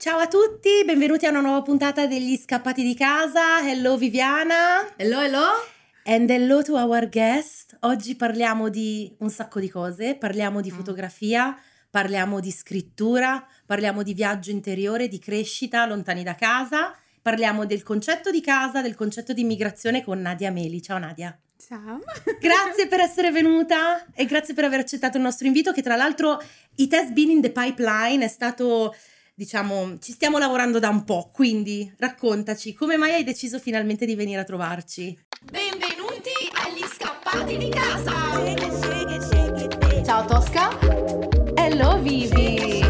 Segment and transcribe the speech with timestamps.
[0.00, 3.60] Ciao a tutti, benvenuti a una nuova puntata degli Scappati di casa.
[3.68, 4.96] Hello Viviana.
[4.96, 5.44] Hello, hello.
[6.04, 7.76] And hello to our guest.
[7.80, 10.74] Oggi parliamo di un sacco di cose, parliamo di Mm.
[10.74, 11.54] fotografia,
[11.90, 18.30] parliamo di scrittura, parliamo di viaggio interiore, di crescita lontani da casa, parliamo del concetto
[18.30, 20.80] di casa, del concetto di immigrazione con Nadia Meli.
[20.80, 21.38] Ciao Nadia.
[21.58, 22.00] Ciao.
[22.40, 26.42] Grazie per essere venuta e grazie per aver accettato il nostro invito che tra l'altro
[26.76, 28.94] it has been in the pipeline, è stato
[29.40, 34.14] diciamo ci stiamo lavorando da un po', quindi raccontaci come mai hai deciso finalmente di
[34.14, 35.18] venire a trovarci.
[35.40, 36.28] Benvenuti
[36.62, 38.12] agli scappati di casa!
[40.04, 40.78] Ciao Tosca.
[41.54, 42.82] Hello Vivi!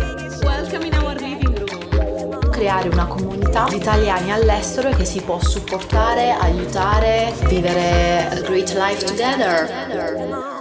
[0.43, 2.51] Welcome in our living room.
[2.51, 9.05] Creare una comunità di italiani all'estero che si può supportare, aiutare, vivere a great life
[9.05, 10.60] together.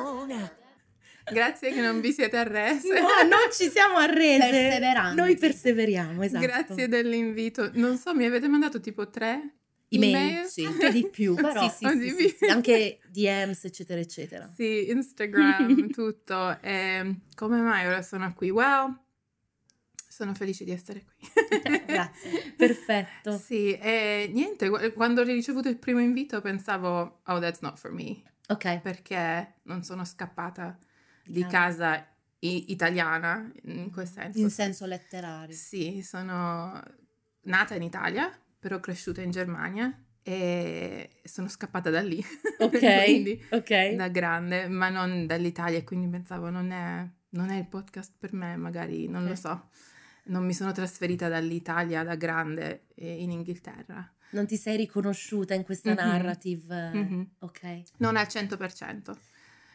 [1.31, 2.99] Grazie che non vi siete arrese.
[2.99, 4.49] No, non ci siamo arrese.
[4.49, 5.15] Perseveranti.
[5.15, 6.45] Noi perseveriamo, esatto.
[6.45, 7.69] Grazie dell'invito.
[7.73, 9.53] Non so, mi avete mandato tipo tre
[9.91, 12.35] Email, sì, anche di più, Però- sì, sì, sì, di sì, più.
[12.37, 14.51] sì, anche DMs eccetera eccetera.
[14.55, 16.59] Sì, Instagram, tutto.
[16.61, 18.51] E come mai ora sono qui?
[18.51, 18.95] Well,
[20.07, 21.27] sono felice di essere qui.
[21.87, 23.37] Grazie, perfetto.
[23.37, 28.21] Sì, e niente, quando ho ricevuto il primo invito pensavo, oh, that's not for me,
[28.49, 30.77] Ok, perché non sono scappata
[31.31, 32.05] di casa
[32.39, 34.39] i- italiana, in quel senso.
[34.39, 35.55] In senso letterario.
[35.55, 36.81] Sì, sono
[37.43, 42.23] nata in Italia, però cresciuta in Germania e sono scappata da lì.
[42.59, 43.93] ok, quindi ok.
[43.95, 48.33] da grande, ma non dall'Italia, e quindi pensavo non è, non è il podcast per
[48.33, 49.29] me, magari, non Ok.
[49.29, 49.69] lo so.
[50.25, 54.13] Non mi sono trasferita dall'Italia da grande in Inghilterra.
[54.31, 56.91] Non ti sei riconosciuta in questa narrative?
[56.93, 57.29] Mhm.
[57.39, 59.17] Ok, Non al 100%.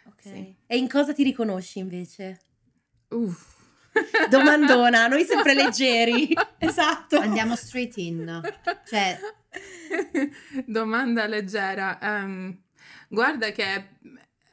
[0.07, 0.23] Ok.
[0.23, 0.55] Sì.
[0.67, 2.41] E in cosa ti riconosci invece?
[3.09, 3.53] Uff.
[4.29, 6.33] Domandona, noi sempre leggeri.
[6.59, 7.19] Esatto.
[7.19, 8.41] Andiamo straight in.
[8.87, 9.19] Cioè,
[10.67, 12.01] Domanda leggera.
[12.01, 12.59] Ehm,
[13.09, 13.89] guarda che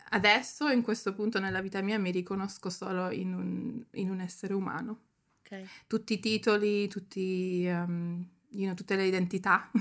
[0.09, 4.53] adesso, in questo punto nella vita mia, mi riconosco solo in un, in un essere
[4.53, 4.99] umano.
[5.43, 5.63] Ok.
[5.87, 9.71] Tutti i titoli, tutti, ehm, you know, tutte le identità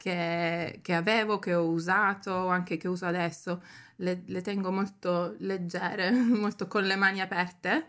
[0.00, 3.62] che, che avevo, che ho usato, anche che uso adesso,
[3.96, 7.86] le, le tengo molto leggere, molto con le mani aperte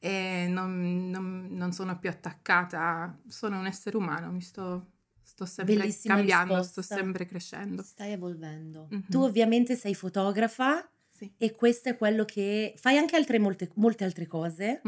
[0.00, 3.16] e non, non- non sono più attaccata.
[3.28, 4.86] Sono un essere umano, mi sto,
[5.22, 6.82] sto sempre Bellissima cambiando, risposta.
[6.82, 7.82] sto sempre crescendo.
[7.84, 8.88] stai evolvendo.
[8.90, 9.04] Mhm.
[9.08, 11.32] Tu ovviamente sei fotografa Sì.
[11.36, 14.80] e questo è quello che fai anche altre molte, molte altre cose.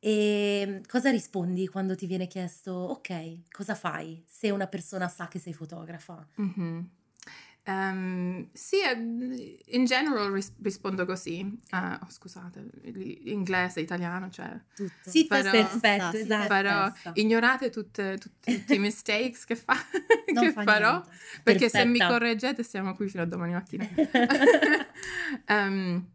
[0.00, 5.38] E cosa rispondi quando ti viene chiesto, ok, cosa fai se una persona sa che
[5.38, 6.24] sei fotografa?
[6.36, 6.88] Mhm.
[7.64, 8.76] Ehm, sì,
[9.66, 11.54] in general ris- rispondo così.
[11.70, 12.66] Ah, oh, scusate,
[13.24, 14.58] inglese, italiano, cioè.
[14.74, 15.10] Tutto.
[15.10, 16.46] Sì, Però- perfetto, esatto.
[16.48, 19.74] Però ignorate tutte, tutte- tutti i mistakes che, fa-
[20.24, 21.10] che fa farò, niente.
[21.42, 22.08] perché se mi Perfetta.
[22.18, 23.86] correggete stiamo qui fino a domani mattina.
[25.46, 26.06] Ehm,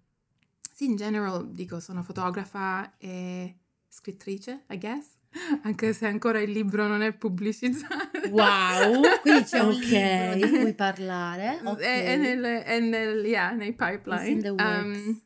[0.73, 3.57] sì, in general dico sono fotografa e
[3.93, 5.07] scrittrice, I guess,
[5.63, 8.27] anche se ancora il libro non è pubblicizzato.
[8.29, 9.79] Wow, Quindi c'è un Ok.
[9.81, 11.59] libro di cui parlare.
[11.63, 11.79] ok.
[11.79, 14.27] È, è nel, è nel- yeah, nei pipeline.
[14.29, 15.05] in the works.
[15.05, 15.21] Um,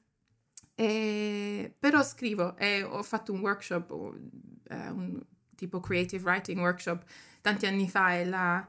[0.75, 3.89] e- però scrivo e ho fatto un workshop,
[4.69, 5.22] eh, un
[5.56, 7.03] tipo creative writing workshop
[7.41, 8.67] tanti anni fa e la,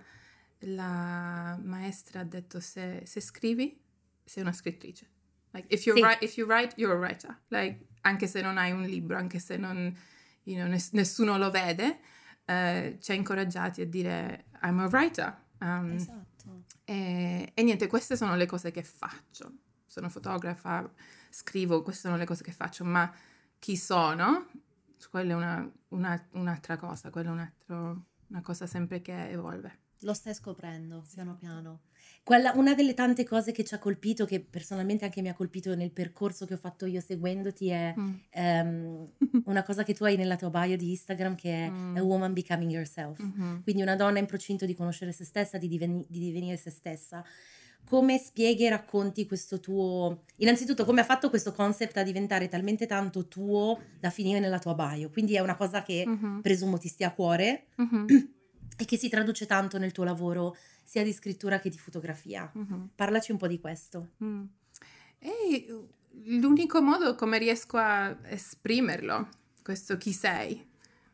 [0.61, 3.79] la maestra ha detto se, se scrivi
[4.25, 5.07] sei una scrittrice.
[5.51, 6.03] Like, if, you Sì.
[6.03, 7.37] write, if you write, you're a writer.
[7.49, 9.77] Like, anche se non hai un libro, anche se non,
[10.45, 12.01] you know, ness- nessuno lo vede,
[12.45, 15.47] eh, ci ha incoraggiati a dire I'm a writer.
[15.61, 16.65] Um, Esatto.
[16.85, 19.53] e, e niente, queste sono le cose che faccio.
[19.87, 20.89] Sono fotografa,
[21.31, 23.13] scrivo, queste sono le cose che faccio, ma
[23.59, 24.47] chi sono?
[25.11, 29.79] Quella è una- una- un'altra cosa, quella è un altro- una cosa sempre che evolve.
[30.03, 31.81] Lo stai scoprendo piano piano.
[32.29, 35.75] Quella- una delle tante cose che ci ha colpito, che personalmente anche mi ha colpito
[35.75, 38.15] nel percorso che ho fatto io seguendoti, è Mm.
[38.29, 39.09] ehm,
[39.47, 41.97] una cosa che tu hai nella tua bio di Instagram che è Mm.
[41.97, 43.19] A Woman Becoming Yourself.
[43.19, 43.63] Mhm.
[43.63, 47.25] Quindi una donna in procinto di conoscere se stessa, di, diveni- di divenire se stessa.
[47.87, 50.25] Come spieghi e racconti questo tuo...
[50.37, 54.75] Innanzitutto, come ha fatto questo concept a diventare talmente tanto tuo da finire nella tua
[54.75, 55.09] bio?
[55.09, 56.41] Quindi è una cosa che Mhm.
[56.43, 58.05] presumo ti stia a cuore Mhm.
[58.79, 62.49] e che si traduce tanto nel tuo lavoro sia di scrittura che di fotografia.
[62.55, 62.91] Mhm.
[62.95, 64.11] Parlaci un po' di questo.
[64.23, 64.45] Mm.
[65.19, 65.87] E
[66.25, 69.29] l'unico modo come riesco a esprimerlo,
[69.63, 70.65] questo chi sei,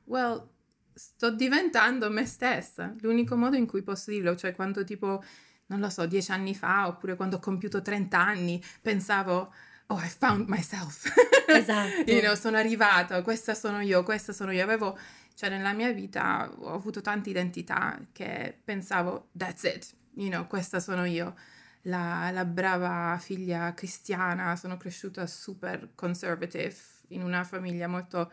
[0.04, 0.46] well,
[0.92, 2.94] sto diventando me stessa.
[3.00, 5.24] L'unico modo in cui posso dirlo, cioè quando tipo,
[5.66, 9.52] non lo so, dieci anni fa, oppure quando ho compiuto 30 anni, pensavo,
[9.86, 11.12] oh, I found myself.
[11.46, 12.10] Esatto.
[12.10, 14.62] You know, sono arrivata, questa sono io, questa sono io.
[14.62, 14.98] Avevo
[15.34, 20.80] Cioè nella mia vita ho avuto tante identità che pensavo, that's it, you know, questa
[20.80, 21.34] sono io.
[21.82, 26.74] La, la brava figlia cristiana, sono cresciuta super conservative
[27.08, 28.32] in una famiglia molto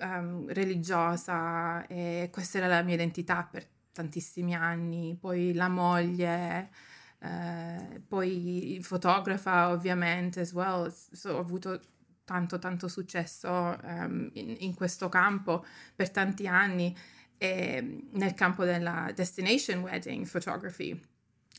[0.00, 5.16] um, religiosa e questa era la mia identità per tantissimi anni.
[5.18, 6.70] Poi la moglie,
[7.20, 10.92] eh, poi fotografa ovviamente as well.
[10.92, 11.80] So, ho avuto
[12.24, 13.50] tanto tanto successo
[13.82, 16.96] um, in, in, questo campo per tanti anni
[17.36, 21.00] e nel campo della destination wedding photography.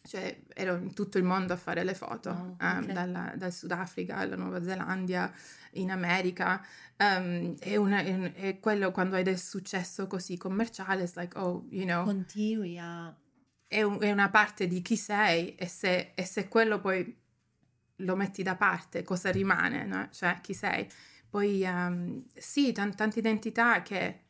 [0.05, 2.77] Cioè ero in tutto il mondo a fare le foto oh, okay.
[2.77, 5.31] um, dalla, dal Sudafrica alla Nuova Zelanda
[5.73, 6.63] in America.
[6.97, 11.85] Um, e, una, e, quello quando hai del successo così commerciale è like oh you
[11.85, 12.03] know.
[12.03, 13.13] Continui a
[13.67, 17.23] è, un, è una parte di chi sei e se, e se quello poi
[17.97, 20.09] lo metti da parte, cosa rimane, no?
[20.11, 20.87] Cioè, chi sei?
[21.29, 24.21] Poi um, sì, t- tante identità che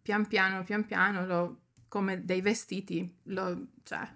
[0.00, 4.08] pian piano, pian piano, lo, come dei vestiti, lo, cioè,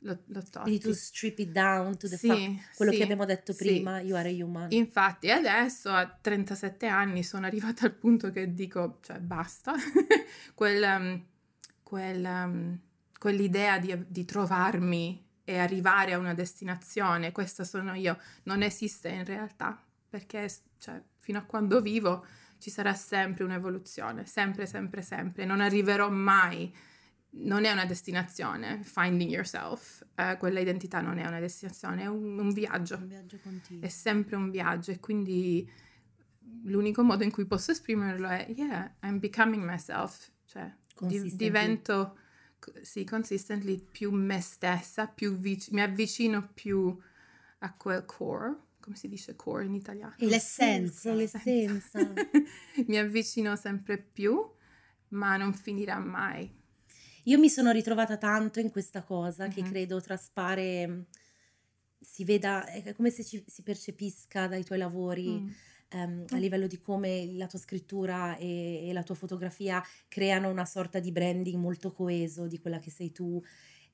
[0.00, 0.42] lo, lo.
[0.62, 3.98] Quindi tu strip it down to the sì, fact, quello sì, che abbiamo detto prima,
[3.98, 4.06] sì.
[4.06, 4.66] you are a human.
[4.70, 9.74] Infatti adesso a 37 anni sono arrivata al punto che dico, cioè basta,
[10.54, 11.24] quel, um,
[11.82, 12.78] quel, um,
[13.18, 19.24] quell'idea di, di trovarmi e arrivare a una destinazione, questa sono io, non esiste in
[19.24, 20.48] realtà, perché
[20.78, 22.24] cioè, fino a quando vivo
[22.58, 26.72] ci sarà sempre un'evoluzione, sempre, sempre, sempre, non arriverò mai,
[27.30, 32.38] non è una destinazione, finding yourself, eh, quella identità non è una destinazione, è un,
[32.38, 33.82] un viaggio, un viaggio continuo.
[33.82, 35.68] è sempre un viaggio e quindi
[36.62, 42.18] l'unico modo in cui posso esprimerlo è, yeah, I'm becoming myself, cioè di- divento
[42.82, 46.96] sì, consistently più me stessa, più vic- mi avvicino più
[47.58, 50.14] a quel core, come si dice core in italiano?
[50.18, 51.98] L'essenza, l'essenza.
[52.86, 54.38] mi avvicino sempre più,
[55.08, 56.58] ma non finirà mai.
[57.24, 59.52] Io mi sono ritrovata tanto in questa cosa mm-hmm.
[59.52, 61.06] che credo traspare,
[62.00, 65.40] si veda, è come se ci, si percepisca dai tuoi lavori.
[65.40, 65.48] Mm
[65.92, 70.64] um, a livello di come la tua scrittura e, e, la tua fotografia creano una
[70.64, 73.42] sorta di branding molto coeso di quella che sei tu.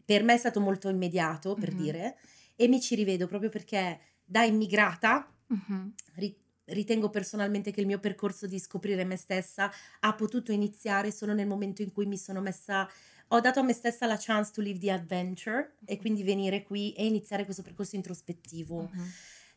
[0.04, 1.82] Per me è stato molto immediato, per mm-hmm.
[1.82, 2.16] dire,
[2.54, 5.88] e mi ci rivedo proprio perché da immigrata mm-hmm.
[6.14, 9.70] ri- ritengo personalmente che il mio percorso di scoprire me stessa
[10.00, 12.88] ha potuto iniziare solo nel momento in cui mi sono messa
[13.30, 15.84] ho dato a me stessa la chance to live the adventure mm-hmm.
[15.84, 18.88] e quindi venire qui e iniziare questo percorso introspettivo.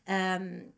[0.06, 0.72] Um,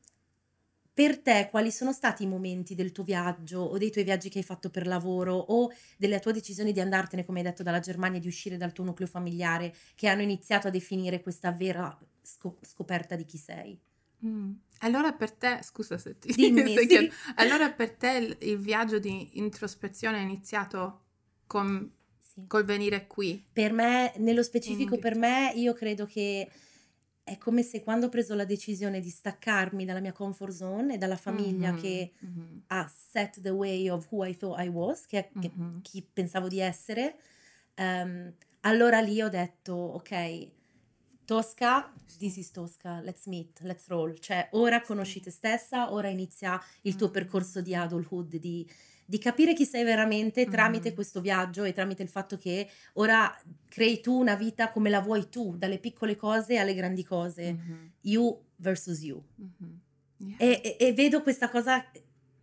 [0.94, 4.38] per te quali sono stati i momenti del tuo viaggio o dei tuoi viaggi che
[4.38, 8.20] hai fatto per lavoro o della tua decisione di andartene, come hai detto, dalla Germania,
[8.20, 13.16] di uscire dal tuo nucleo familiare, che hanno iniziato a definire questa vera scop- scoperta
[13.16, 13.80] di chi sei?
[14.24, 14.52] Mm.
[14.80, 17.10] Allora per te, scusa se ti Dimmi, sì.
[17.36, 21.04] allora per te il, il, viaggio di introspezione è iniziato
[21.46, 21.90] con,
[22.20, 22.44] sì.
[22.46, 23.44] col venire qui?
[23.52, 26.48] Per me, nello specifico per me, io credo che
[27.24, 30.98] è come se quando ho preso la decisione di staccarmi dalla mia comfort zone e
[30.98, 32.58] dalla famiglia mm-hmm, che mm-hmm.
[32.68, 35.78] ha set the way of who I thought I was, che, che mm-hmm.
[35.82, 37.16] chi pensavo di essere,
[37.76, 40.50] um, allora lì ho detto, ok,
[41.24, 44.18] Tosca, this is Tosca, let's meet, let's roll.
[44.18, 47.12] Cioè, ora conosci te stessa, ora inizia il tuo mm.
[47.12, 48.68] percorso di adulthood, di
[49.04, 50.94] di capire chi sei veramente tramite mm.
[50.94, 53.30] questo viaggio e tramite il fatto che ora
[53.68, 57.86] crei tu una vita come la vuoi tu, dalle piccole cose alle grandi cose, mm-hmm.
[58.02, 59.22] you versus you.
[59.40, 59.74] Mm-hmm.
[60.16, 60.36] Yeah.
[60.38, 61.84] E, e, e, vedo questa cosa,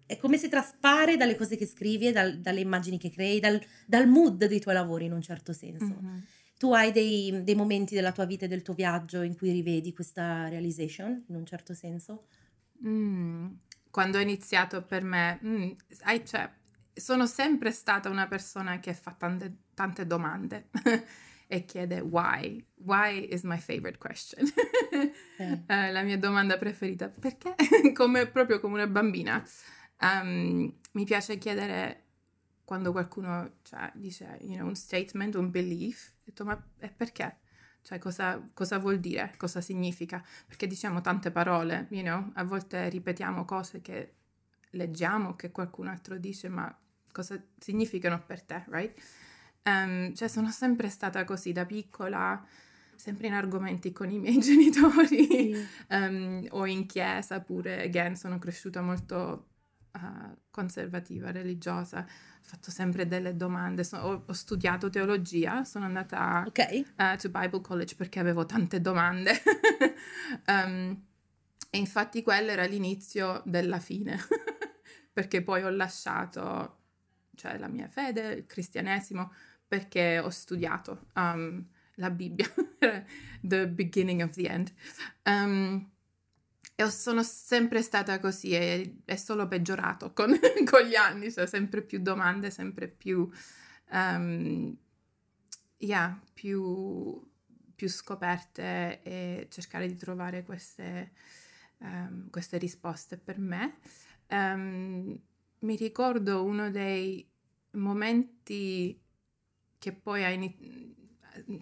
[0.05, 3.61] è come se traspare dalle cose che scrivi e dal, dalle immagini che crei, dal,
[3.85, 5.85] dal, mood dei tuoi lavori in un certo senso.
[5.85, 6.17] Mm-hmm.
[6.57, 9.93] Tu hai dei, dei, momenti della tua vita e del tuo viaggio in cui rivedi
[9.93, 12.25] questa realization in un certo senso?
[12.85, 13.47] Mm
[13.89, 15.71] quando ho iniziato per me, mm,
[16.23, 16.51] cioè,
[16.93, 20.69] sono sempre stata una persona che fa tante, tante domande
[21.47, 22.63] e chiede why.
[22.75, 24.45] Why is my favorite question.
[25.37, 25.63] eh.
[25.67, 27.09] uh, la mia domanda preferita.
[27.09, 27.55] Perché?
[27.93, 29.43] come, proprio come una bambina.
[30.01, 32.03] Um, mi piace chiedere
[32.63, 36.63] quando qualcuno cioè, dice you know, un statement, un belief, ho detto ma
[36.95, 37.39] perché?
[37.81, 39.33] Cioè cosa, cosa, vuol dire?
[39.37, 40.23] Cosa significa?
[40.45, 42.31] Perché diciamo tante parole, you know?
[42.35, 44.13] A volte ripetiamo cose che
[44.71, 46.75] leggiamo, che qualcun altro dice, ma
[47.11, 48.99] cosa significano per te, right?
[49.63, 52.45] Um, cioè sono sempre stata così da piccola,
[52.95, 55.67] sempre in argomenti con i miei genitori sì.
[55.89, 59.47] um, o in chiesa pure, again, sono cresciuta molto
[59.93, 62.05] uh, conservativa, religiosa,
[62.49, 66.83] fatto sempre delle domande, so, ho, ho, studiato teologia, sono andata okay.
[66.97, 69.39] uh, to Bible College perché avevo tante domande
[70.47, 70.99] um,
[71.69, 74.17] e infatti quello era l'inizio della fine
[75.13, 76.77] perché poi ho lasciato
[77.39, 79.31] cioè la mia fede, il cristianesimo,
[79.65, 81.65] perché ho studiato um,
[81.95, 82.45] la Bibbia,
[83.41, 84.73] the beginning of the end.
[85.23, 85.89] Um,
[86.79, 90.31] e sono sempre stata così e è solo peggiorato con,
[90.63, 93.29] con, gli anni, cioè sempre più domande, sempre più,
[93.91, 94.77] um,
[95.75, 97.21] yeah, più,
[97.75, 101.11] più, scoperte e cercare di trovare queste,
[101.79, 103.79] um, queste risposte per me.
[104.29, 105.19] Um,
[105.59, 107.29] mi ricordo uno dei
[107.71, 108.97] momenti
[109.77, 110.98] che poi ha iniziato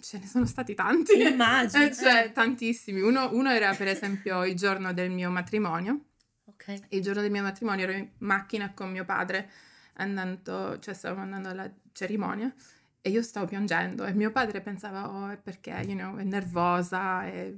[0.02, 1.20] ce ne sono stati tanti.
[1.22, 1.84] Immagino.
[1.84, 2.32] Eh, cioè, eh.
[2.32, 3.02] tantissimi.
[3.02, 6.06] Uno, uno, era per esempio il giorno del mio matrimonio.
[6.46, 6.82] Ok.
[6.90, 9.50] Il giorno del mio matrimonio ero in macchina con mio padre,
[9.94, 12.54] andando, cioè stavamo andando alla cerimonia
[13.02, 17.24] e io stavo piangendo e mio padre pensava, oh, è perché, you know, è nervosa,
[17.26, 17.54] è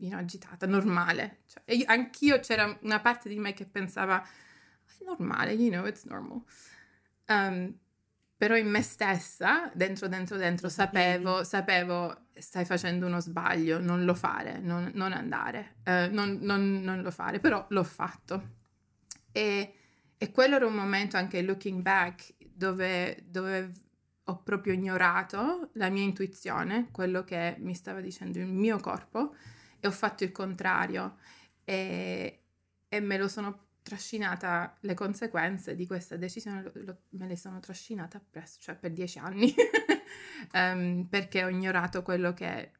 [0.00, 1.42] you know, agitata, normale.
[1.46, 5.86] Cioè, e io, anch'io c'era una parte di me che pensava, è normale, you know,
[5.86, 6.42] it's normal.
[7.28, 7.78] Um,
[8.40, 14.14] però in me stessa, dentro, dentro, dentro, sapevo, sapevo, stai facendo uno sbaglio, non lo
[14.14, 18.52] fare, non, non andare, eh, non, non, non, lo fare, però l'ho fatto.
[19.30, 19.74] E,
[20.16, 23.72] e, quello era un momento anche looking back dove, dove
[24.24, 29.34] ho proprio ignorato la mia intuizione, quello che mi stava dicendo il mio corpo,
[29.78, 31.18] e ho fatto il contrario.
[31.62, 32.44] E,
[32.88, 37.60] e me lo sono trascinata le conseguenze di questa decisione, lo, lo, me le sono
[37.60, 39.54] trascinata presto, cioè per dieci anni,
[40.54, 42.72] um, perché ho ignorato quello che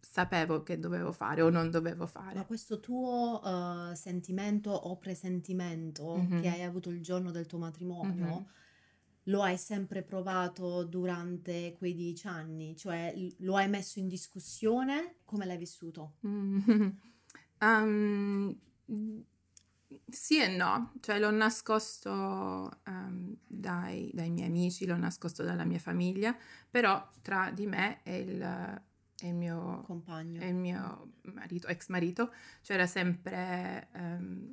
[0.00, 2.34] sapevo che dovevo fare o non dovevo fare.
[2.34, 6.40] Ma questo tuo uh, sentimento o presentimento mm-hmm.
[6.40, 8.42] che hai avuto il giorno del tuo matrimonio, mm-hmm.
[9.24, 12.76] lo hai sempre provato durante quei dieci anni?
[12.76, 15.16] Cioè lo hai messo in discussione?
[15.24, 16.16] Come l'hai vissuto?
[16.26, 16.88] Mm-hmm.
[17.60, 18.58] Um,
[20.10, 25.78] sì e no, cioè l'ho nascosto um, dai, dai, miei amici, l'ho nascosto dalla mia
[25.78, 26.36] famiglia,
[26.70, 31.88] però tra di me e il, e il mio compagno, e il mio marito, ex
[31.88, 34.52] marito, c'era sempre um,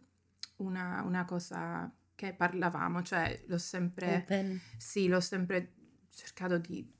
[0.58, 4.60] una, una, cosa che parlavamo, cioè l'ho sempre, Open.
[4.78, 5.74] sì, l'ho sempre
[6.14, 6.92] cercato di,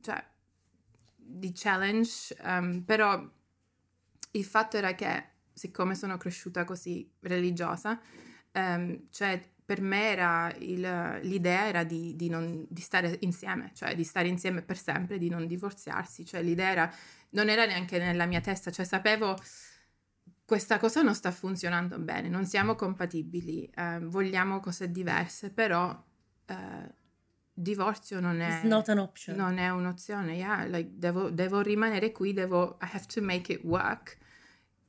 [0.00, 0.22] cioè,
[1.16, 3.26] di challenge, um, però
[4.32, 8.00] il fatto era che siccome sono cresciuta così religiosa,
[8.52, 10.80] um, cioè per me era il,
[11.22, 15.28] l'idea era di, di, non, di, stare insieme, cioè di stare insieme per sempre, di
[15.28, 16.94] non divorziarsi, cioè l'idea era,
[17.30, 19.38] non era neanche nella mia testa, cioè sapevo
[20.44, 25.96] questa cosa non sta funzionando bene, non siamo compatibili, eh, vogliamo cose diverse, però
[26.46, 26.94] eh,
[27.52, 28.62] divorzio non è,
[29.36, 33.62] non è un'opzione, yeah, like, devo, devo rimanere qui, devo, I have to make it
[33.62, 34.18] work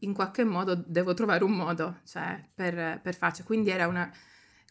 [0.02, 3.44] in qualche modo devo trovare un modo cioè, per, per farci.
[3.44, 4.12] Quindi era, una,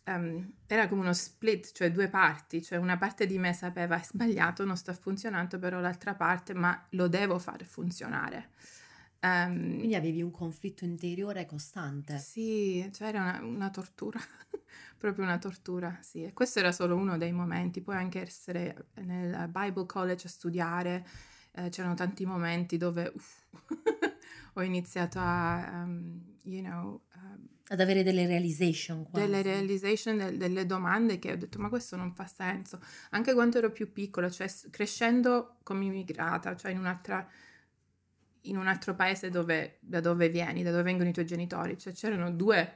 [0.07, 4.03] um, era come uno split, cioè due parti, cioè una parte di me sapeva è
[4.03, 8.51] sbagliato, non sta funzionando, però l'altra parte, ma lo devo fare funzionare.
[9.23, 12.19] Um, Quindi avevi un conflitto interiore costante.
[12.19, 14.19] Sì, cioè era una, una tortura,
[14.99, 16.25] proprio una tortura, sì.
[16.25, 21.07] E questo era solo uno dei momenti, poi anche essere nel Bible College a studiare,
[21.53, 23.13] eh, c'erano tanti momenti dove...
[23.15, 23.43] Uff,
[24.55, 29.05] ho iniziato a, um, you know, uh, ad avere delle realization.
[29.09, 29.27] Quasi.
[29.27, 32.81] Delle realization, del, delle domande che ho detto ma questo non fa senso.
[33.11, 37.29] Anche quando ero più piccola, cioè crescendo come immigrata, cioè in un'altra
[38.45, 41.93] in un altro paese dove, da dove vieni, da dove vengono i tuoi genitori, cioè
[41.93, 42.75] c'erano due,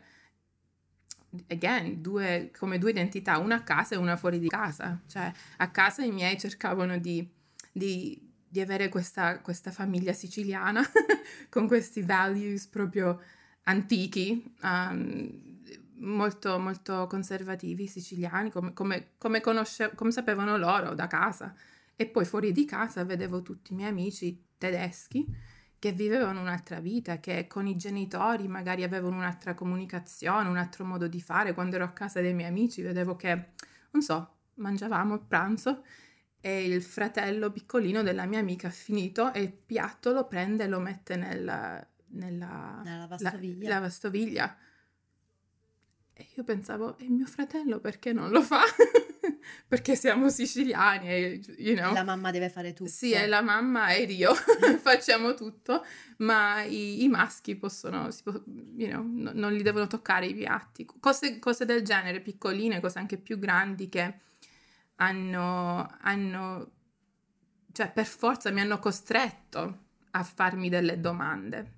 [1.48, 5.70] again, due, come due identità, una a casa e una fuori di casa, cioè a
[5.70, 7.26] casa i miei cercavano di,
[7.72, 8.23] di
[8.54, 10.80] di avere questa, questa famiglia siciliana
[11.50, 13.20] con questi values proprio
[13.64, 15.60] antichi, um,
[15.94, 21.52] molto, molto conservativi siciliani, come, come, come, conosce, come sapevano loro da casa.
[21.96, 25.26] E poi fuori di casa vedevo tutti i miei amici tedeschi
[25.76, 31.08] che vivevano un'altra vita, che con i genitori magari avevano un'altra comunicazione, un altro modo
[31.08, 31.54] di fare.
[31.54, 33.48] Quando ero a casa dei miei amici vedevo che,
[33.90, 35.82] non so, mangiavamo a pranzo
[36.46, 40.68] e il fratello piccolino della mia amica ha finito e il piatto lo prende e
[40.68, 43.68] lo mette nella, nella, nella lavastoviglia.
[43.70, 44.58] La, lavastoviglia.
[46.12, 48.60] E io pensavo, e mio fratello perché non lo fa?
[49.66, 51.94] perché siamo siciliani e, you know.
[51.94, 52.90] La mamma deve fare tutto.
[52.90, 54.34] Sì, è la mamma e io
[54.82, 55.82] facciamo tutto,
[56.18, 58.32] ma i, i maschi possono, può,
[58.76, 60.86] you know, no, non li devono toccare i piatti.
[61.00, 64.18] Cose, cose del genere, piccoline, cose anche più grandi che
[64.96, 66.72] hanno, hanno,
[67.72, 71.72] cioè per forza mi hanno costretto a farmi delle domande,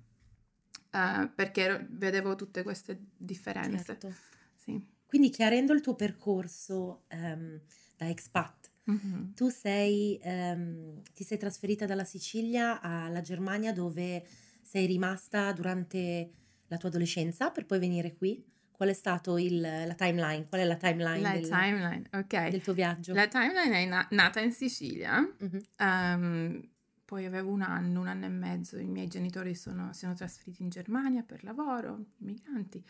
[0.91, 3.83] uh, perché vedevo tutte queste differenze.
[3.85, 4.13] Certo.
[4.55, 4.79] Sì.
[5.05, 7.59] Quindi chiarendo il tuo percorso, um,
[7.95, 8.69] da expat.
[8.83, 9.33] Mhm.
[9.33, 14.25] Tu sei, ehm, ti sei trasferita dalla Sicilia alla Germania dove
[14.61, 16.31] sei rimasta durante
[16.67, 18.43] la tua adolescenza per poi venire qui.
[18.77, 20.45] Qual è stato il, la timeline?
[20.47, 22.47] Qual è la timeline, La del, timeline, ok.
[22.49, 23.11] del tuo viaggio?
[23.15, 25.61] La timeline è na- nata in Sicilia, Mhm.
[25.77, 26.69] ehm,
[27.03, 30.69] poi avevo un anno, un anno e mezzo, i miei genitori sono, sono trasferiti in
[30.69, 32.85] Germania per lavoro, migranti,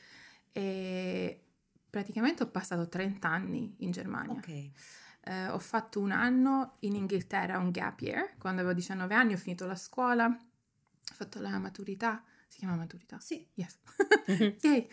[0.51, 1.41] e
[1.89, 4.33] praticamente ho passato 30 anni in Germania.
[4.39, 4.69] Ok.
[5.21, 9.37] Eh, ho fatto un anno in Inghilterra, un gap year, quando avevo 19 anni ho
[9.37, 13.19] finito la scuola, ho fatto la maturità, si chiama maturità?
[13.19, 13.45] Sì.
[13.55, 13.77] Yes.
[14.61, 14.87] Yay!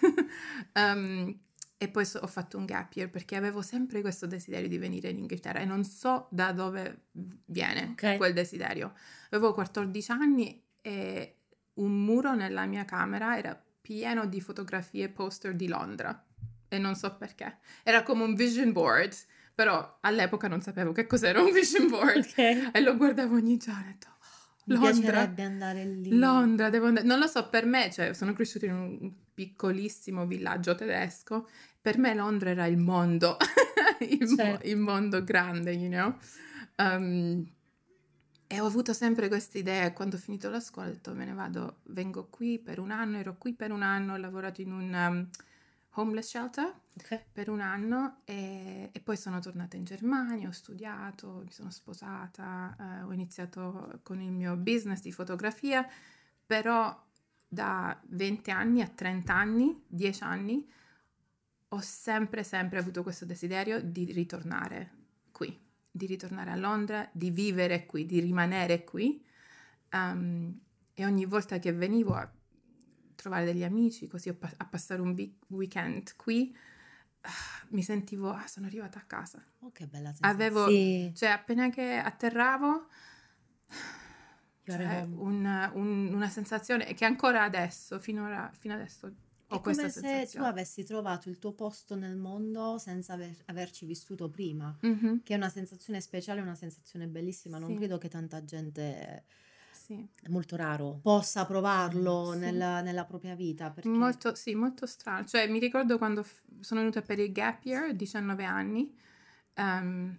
[0.74, 1.38] Um,
[1.76, 5.18] e poi ho fatto un gap year perché avevo sempre questo desiderio di venire in
[5.18, 7.06] Inghilterra e non so da dove
[7.46, 8.16] viene Ok.
[8.16, 8.94] quel desiderio.
[9.30, 11.36] Avevo 14 anni e
[11.74, 16.24] un muro nella mia camera era pieno di fotografie poster di Londra
[16.68, 17.58] e non so perché.
[17.82, 19.12] Era come un vision board,
[19.54, 22.70] però all'epoca non sapevo che cos'era un vision board Ok.
[22.72, 24.08] e lo guardavo ogni giorno e ho detto,
[24.66, 24.90] "Oh, Mi Londra.
[24.90, 26.16] piacerebbe andare lì.
[26.16, 27.06] Londra, devo andare.
[27.06, 31.48] Non lo so, per me, cioè, sono cresciuta in un piccolissimo villaggio tedesco.
[31.80, 33.36] Per me Londra era il mondo,
[34.00, 34.66] il, mo- Certo.
[34.66, 36.16] il mondo grande, you know?
[36.76, 37.46] Um,
[38.46, 39.92] e ho avuto sempre questa idea.
[39.92, 43.18] Quando ho finito la scuola ho detto me ne vado, vengo qui per un anno,
[43.18, 45.28] ero qui per un anno, ho lavorato in un um,
[45.94, 47.24] homeless shelter Ok.
[47.32, 52.76] per un anno e, e poi sono tornata in Germania, ho studiato, mi sono sposata,
[52.78, 55.86] eh, ho iniziato con il mio business di fotografia,
[56.46, 56.96] però
[57.48, 60.68] da 20 anni a 30 anni, 10 anni,
[61.68, 64.90] ho sempre, sempre avuto questo desiderio di ritornare
[65.32, 65.58] qui,
[65.90, 69.24] di ritornare a Londra, di vivere qui, di rimanere qui.
[69.92, 70.60] Um,
[70.94, 72.30] e ogni volta che venivo a
[73.16, 75.16] trovare degli amici, così a, pa- a passare un
[75.48, 76.56] weekend qui,
[77.70, 79.42] mi sentivo, ah, sono arrivata a casa.
[79.60, 80.32] Oh, che bella sensazione.
[80.44, 81.12] Avevo, Sì.
[81.14, 82.86] cioè appena che atterravo,
[84.66, 89.06] Io cioè, arrivo- un- un- una sensazione che ancora adesso, finora, fino adesso,
[89.48, 93.42] ho È questa come se tu avessi trovato il tuo posto nel mondo senza aver-
[93.46, 97.58] averci vissuto prima, Mhm, che è una sensazione speciale, una sensazione bellissima.
[97.58, 97.76] Non Sì.
[97.76, 99.24] credo che tanta gente
[99.84, 100.06] sì.
[100.22, 100.98] È molto raro.
[101.02, 102.38] possa provarlo Sì.
[102.38, 103.70] nella, nella propria vita.
[103.70, 105.24] Perché Molto, sì, molto strano.
[105.26, 108.94] Cioè, mi ricordo quando f- sono venuta per il gap year, 19 anni,
[109.54, 110.18] ehm,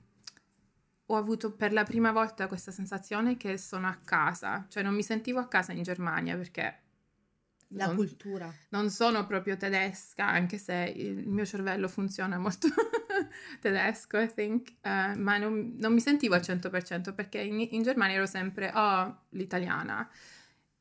[1.07, 4.65] ho avuto per la prima volta questa sensazione che sono a casa.
[4.69, 6.79] Cioè, non mi sentivo a casa in Germania perché
[7.75, 8.53] la non, cultura.
[8.69, 12.67] non sono proprio tedesca, anche se il mio cervello funziona molto
[13.59, 18.15] tedesco, I think, eh, ma non, non mi sentivo al 100% perché in, in Germania
[18.15, 20.09] ero sempre, oh, l'italiana.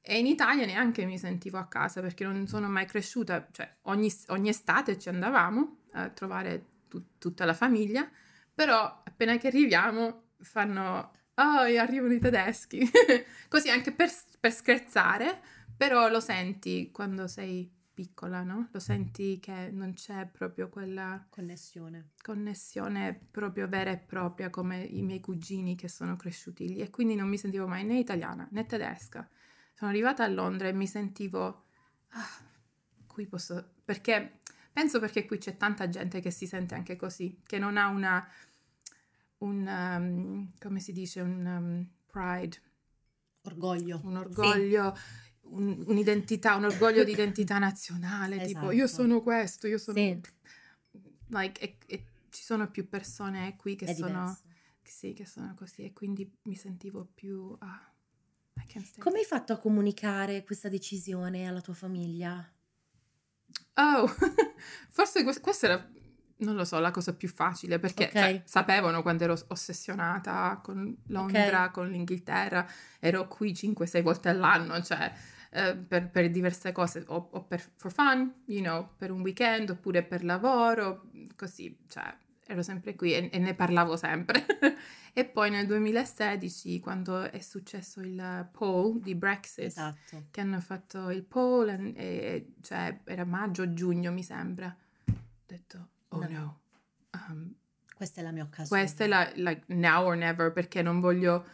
[0.00, 4.12] E in Italia neanche mi sentivo a casa perché non sono mai cresciuta, cioè ogni,
[4.28, 8.08] ogni estate ci andavamo a trovare tu- tutta la famiglia,
[8.54, 12.86] però appena che arriviamo fanno, oh, arrivano i tedeschi,
[13.48, 15.40] così anche per, per scherzare,
[15.76, 18.68] però lo senti quando sei piccola, no?
[18.72, 22.10] Lo senti che non c'è proprio quella Connessione.
[22.20, 27.14] connessione proprio vera e propria come i miei cugini che sono cresciuti lì e quindi
[27.14, 29.28] non mi sentivo mai né italiana né tedesca.
[29.74, 31.66] Sono arrivata a Londra e mi sentivo,
[32.08, 32.44] ah,
[33.06, 34.38] qui posso, perché
[34.72, 38.26] penso perché qui c'è tanta gente che si sente anche così, che non ha una,
[39.38, 42.60] un, um, come si dice, un um, pride,
[43.42, 44.00] Orgoglio.
[44.04, 44.96] un orgoglio,
[45.46, 49.02] un- un'identità, un orgoglio di identità nazionale, tipo io Esatto.
[49.02, 49.96] sono questo, io sono...
[49.98, 50.20] Sì.
[51.28, 54.36] Like, e- e ci sono più persone qui che sono,
[54.82, 57.54] sì, che sono così e quindi mi sentivo più...
[57.60, 57.88] ah.
[58.98, 62.50] Come hai fatto a comunicare questa decisione alla tua famiglia?
[63.74, 64.06] Oh,
[64.88, 65.90] forse que- questa era,
[66.38, 68.12] non lo so, la cosa più facile perché Ok.
[68.12, 72.66] cioè, sapevano quando ero ossessionata con Londra, con l'Inghilterra,
[73.00, 75.12] ero qui 5-6 volte all'anno, cioè
[75.54, 79.70] eh, per, per diverse cose, o, o per for fun, you know, per un weekend
[79.70, 82.14] oppure per lavoro, così, cioè
[82.46, 84.44] ero sempre qui e, e ne parlavo sempre.
[85.14, 90.24] e poi nel 2016, quando è successo il poll di Brexit, Esatto.
[90.30, 94.76] che hanno fatto il poll, e, e- cioè era maggio-giugno mi sembra.
[95.06, 95.12] Ho
[95.46, 96.28] detto, oh No.
[96.28, 96.60] no,
[97.28, 97.54] um,
[97.94, 98.80] Questa è la mia occasione.
[98.82, 101.46] questa è la like, now or never perché non voglio,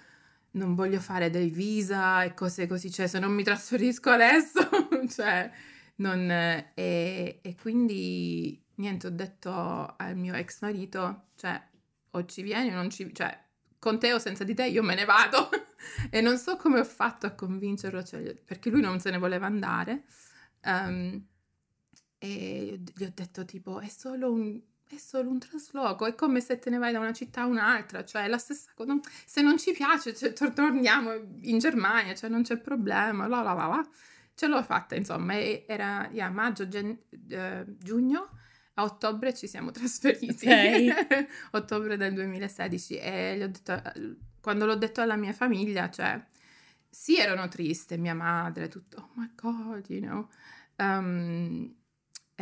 [0.52, 4.68] non voglio fare dei visa e cose così, cioè se non mi trasferisco adesso,
[5.08, 5.50] cioè
[5.96, 6.30] non...
[6.30, 11.60] E, e quindi niente, ho detto al mio ex marito, cioè
[12.12, 13.14] o ci vieni o non ci...
[13.14, 15.48] cioè con te o senza di te io me ne vado
[16.10, 19.46] e non so come ho fatto a convincerlo, cioè, perché lui non se ne voleva
[19.46, 20.04] andare.
[20.62, 21.26] Ehm,
[22.18, 24.60] e gli ho detto tipo, è solo un...
[24.92, 28.04] è solo un trasloco, è come se te ne vai da una città a un'altra,
[28.04, 28.98] cioè è la stessa cosa.
[29.24, 33.66] Se non ci piace, cioè, torniamo in Germania, cioè non c'è problema, la la la
[33.66, 33.88] la.
[34.34, 36.98] Ce l'ho fatta, insomma, e era yeah, maggio, gen-
[37.28, 38.30] eh, giugno,
[38.74, 41.28] a ottobre ci siamo trasferiti, Ok.
[41.52, 43.80] ottobre del 2016, e gli ho detto,
[44.40, 46.20] quando l'ho detto alla mia famiglia, cioè,
[46.88, 50.28] sì erano triste, mia madre, tutto, oh my god, you know,
[50.78, 51.72] um,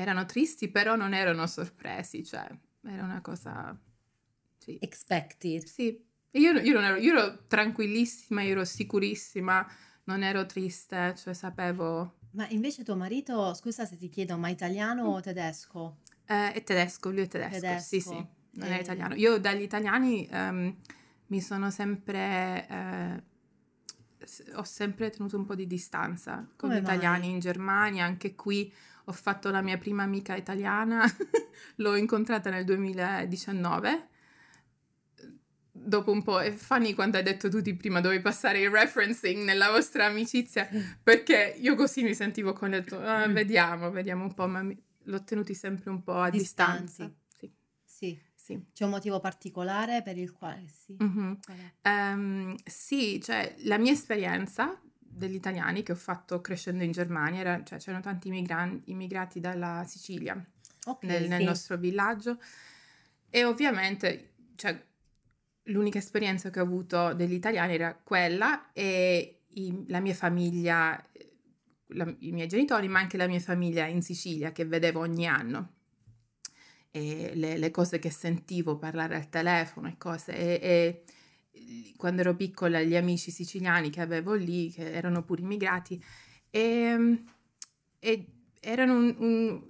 [0.00, 2.46] erano tristi, però non erano sorpresi, cioè,
[2.84, 3.78] era una cosa,
[4.58, 5.64] sì, Expected.
[5.64, 6.06] sì.
[6.32, 9.66] Io, io non ero, io ero tranquillissima, io ero sicurissima,
[10.04, 12.16] non ero triste, cioè sapevo...
[12.30, 15.98] Ma invece tuo marito, scusa se ti chiedo, ma italiano o tedesco?
[16.26, 18.00] Eh, è tedesco, lui è tedesco, sì Tedesco.
[18.00, 19.14] sì, non è E- italiano.
[19.14, 20.76] Io dagli italiani ehm,
[21.28, 22.66] mi sono sempre...
[22.68, 23.22] eh,
[24.54, 27.30] ho sempre tenuto un po' di distanza con Come gli italiani mai?
[27.30, 28.72] in Germania, anche qui
[29.08, 31.02] ho fatto la mia prima amica italiana,
[31.76, 34.08] l'ho incontrata nel 2019.
[35.80, 39.44] Dopo un po', è funny quando hai detto tu di prima dovevi passare il referencing
[39.44, 40.68] nella vostra amicizia,
[41.02, 44.76] perché io così mi sentivo con il tuo, "Ah, vediamo, vediamo un po', ma mi-
[45.04, 46.82] l'ho tenuti sempre un po' a Distanti.
[46.82, 47.14] distanza.
[47.38, 47.52] Sì,
[47.84, 48.20] Sì.
[48.34, 48.64] sì.
[48.74, 50.96] C'è un motivo particolare per il quale sì.
[50.98, 51.38] Mhm.
[51.46, 51.88] È?
[51.88, 54.78] Ehm, sì, cioè la mia esperienza
[55.18, 59.84] degli italiani che ho fatto crescendo in Germania, era- cioè, c'erano tanti immigran- immigrati dalla
[59.86, 60.42] Sicilia
[60.86, 61.44] Ok, nel, nel sì.
[61.44, 62.38] nostro villaggio
[63.28, 64.80] e ovviamente cioè,
[65.64, 71.04] l'unica esperienza che ho avuto degli italiani era quella e i- la mia famiglia,
[71.88, 75.74] la- i miei genitori, ma anche la mia famiglia in Sicilia che vedevo ogni anno.
[76.90, 80.32] E le, le cose che sentivo parlare al telefono e cose.
[80.34, 81.04] E, e
[81.96, 86.02] quando ero piccola, gli amici siciliani che avevo lì, che erano pure immigrati,
[86.50, 87.22] e,
[87.98, 88.26] e
[88.60, 89.62] erano un, un-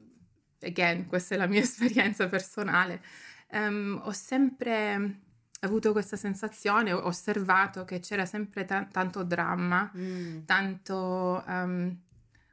[0.60, 3.02] again, questa è la mia esperienza personale,
[3.50, 5.20] ehm, ho sempre
[5.60, 10.44] avuto questa sensazione, ho osservato che c'era sempre ta- tanto dramma, Mm.
[10.44, 11.96] tanto ehm,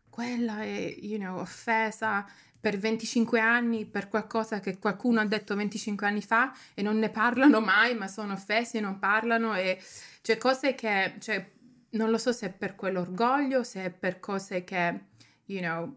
[0.09, 2.25] quella è, you know, offesa
[2.65, 7.11] per 25 anni per qualcosa che qualcuno ha detto 25 anni fa e non ne
[7.11, 9.79] parlano mai, ma sono offesi e non parlano e
[10.23, 11.47] cioè cose che, cioè,
[11.91, 14.99] non lo so se è per quell'orgoglio, se è per cose che,
[15.45, 15.95] you know,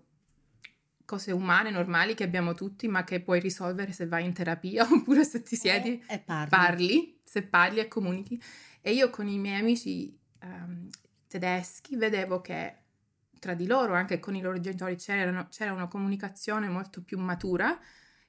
[1.07, 5.25] cose umane, normali che abbiamo tutti, ma che puoi risolvere se vai in terapia oppure
[5.25, 6.51] se ti siedi E parli.
[6.51, 8.39] parli, se parli e comunichi.
[8.83, 10.87] E io con i miei amici ehm,
[11.29, 12.75] tedeschi vedevo che
[13.39, 17.79] tra di loro, anche con i loro genitori, c'era una comunicazione molto più matura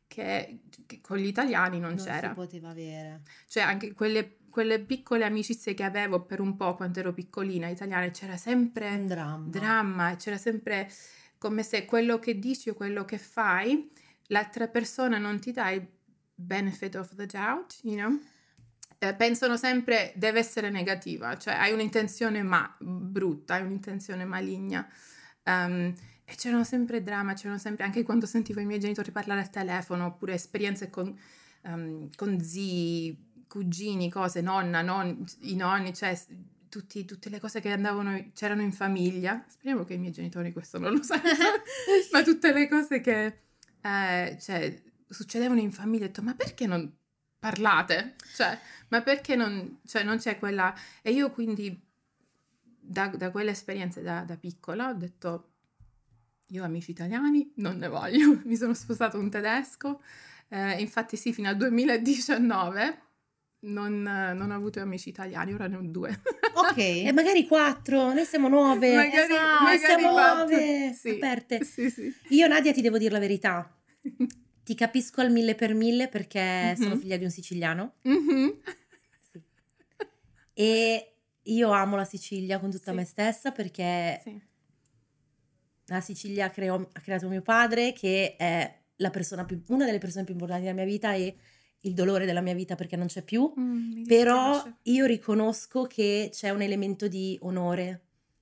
[0.07, 2.29] che, che con gli italiani non, Non c'era.
[2.29, 3.21] si poteva avere.
[3.47, 8.11] Cioè anche quelle, quelle piccole amicizie che avevo per un po' quando ero piccolina italiane,
[8.11, 9.49] c'era sempre Un dramma.
[9.49, 10.89] dramma, c'era sempre
[11.37, 13.89] come se quello che dici o quello che fai,
[14.27, 15.87] l'altra persona non ti dà il
[16.33, 18.19] benefit of the doubt, you know?
[19.01, 24.85] Eh, pensano sempre deve essere negativa, cioè hai un'intenzione ma brutta, hai un'intenzione maligna.
[25.43, 25.93] Ehm,
[26.25, 30.05] e c'erano sempre dramma, c'erano sempre, anche quando sentivo i miei genitori parlare al telefono,
[30.07, 31.17] oppure esperienze con,
[31.63, 36.17] ehm, con zii, cugini, cose, nonna, non, i nonni, cioè
[36.69, 39.43] tutti- tutte le cose che andavano, c'erano in famiglia.
[39.47, 41.23] Speriamo che i miei genitori questo non lo sanno,
[42.11, 43.25] ma tutte le cose che
[43.81, 46.98] eh, cioè, succedevano in famiglia, ho detto, ma perché non
[47.39, 48.15] parlate?
[48.35, 48.57] Cioè,
[48.89, 50.73] ma perché non, cioè, non c'è quella...
[51.01, 51.87] E io quindi
[52.61, 55.51] da, da quell'esperienza da, da piccola ho detto,
[56.47, 60.01] io amici italiani non ne voglio, mi sono sposato un tedesco,
[60.49, 63.01] eh, infatti sì, fino al 2019
[63.61, 66.19] non, non ho avuto amici italiani, ora ne ho due.
[66.53, 66.77] Ok.
[67.09, 68.95] E magari quattro, noi siamo nuove.
[68.95, 70.55] Magari- Esatto, noi magari siamo quattro.
[70.57, 71.63] nuove, Sì, aperte.
[71.63, 72.13] Sì, sì.
[72.29, 73.71] Io Nadia ti devo dire la verità.
[74.69, 76.99] Ti capisco al mille per mille perché sono Mhm.
[76.99, 78.59] figlia di un siciliano Mhm.
[79.31, 79.41] Sì.
[80.53, 82.97] e io amo la Sicilia con tutta Sì.
[82.97, 84.39] me stessa perché Sì.
[85.85, 90.23] la Sicilia creò- ha creato mio padre che è la persona più- una delle persone
[90.23, 91.35] più importanti della mia vita e
[91.79, 93.51] il dolore della mia vita perché non c'è più.
[93.59, 98.01] Mm, Però io riconosco che c'è un elemento di onore,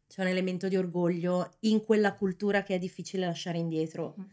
[0.09, 4.15] c'è un elemento di orgoglio in quella cultura che è difficile lasciare indietro.
[4.19, 4.23] Mm.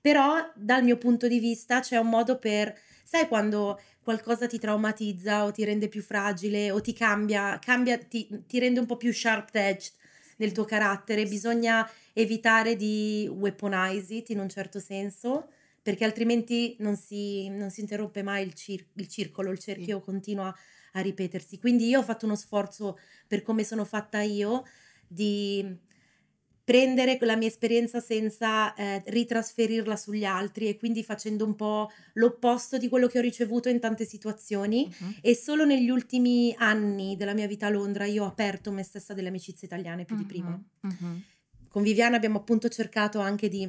[0.00, 5.44] Però dal mio punto di vista c'è un modo per, sai quando qualcosa ti traumatizza
[5.44, 9.12] o ti rende più fragile o ti cambia, cambia ti, ti rende un po' più
[9.12, 9.92] sharp edged
[10.36, 15.48] nel tuo carattere, bisogna evitare di weaponize it in un certo senso
[15.82, 20.54] perché altrimenti non si, non si interrompe mai il, cir- il circolo, il cerchio continua
[20.92, 21.58] a ripetersi.
[21.58, 24.64] Quindi io ho fatto uno sforzo per come sono fatta io
[25.06, 25.64] di
[26.68, 32.76] prendere la mia esperienza senza eh, ritrasferirla sugli altri e quindi facendo un po' l'opposto
[32.76, 35.14] di quello che ho ricevuto in tante situazioni Mhm.
[35.22, 39.14] e solo negli ultimi anni della mia vita a Londra io ho aperto me stessa
[39.14, 40.50] delle amicizie italiane più di prima.
[40.50, 41.22] Mhm, mhm.
[41.70, 43.66] Con Viviana abbiamo appunto cercato anche di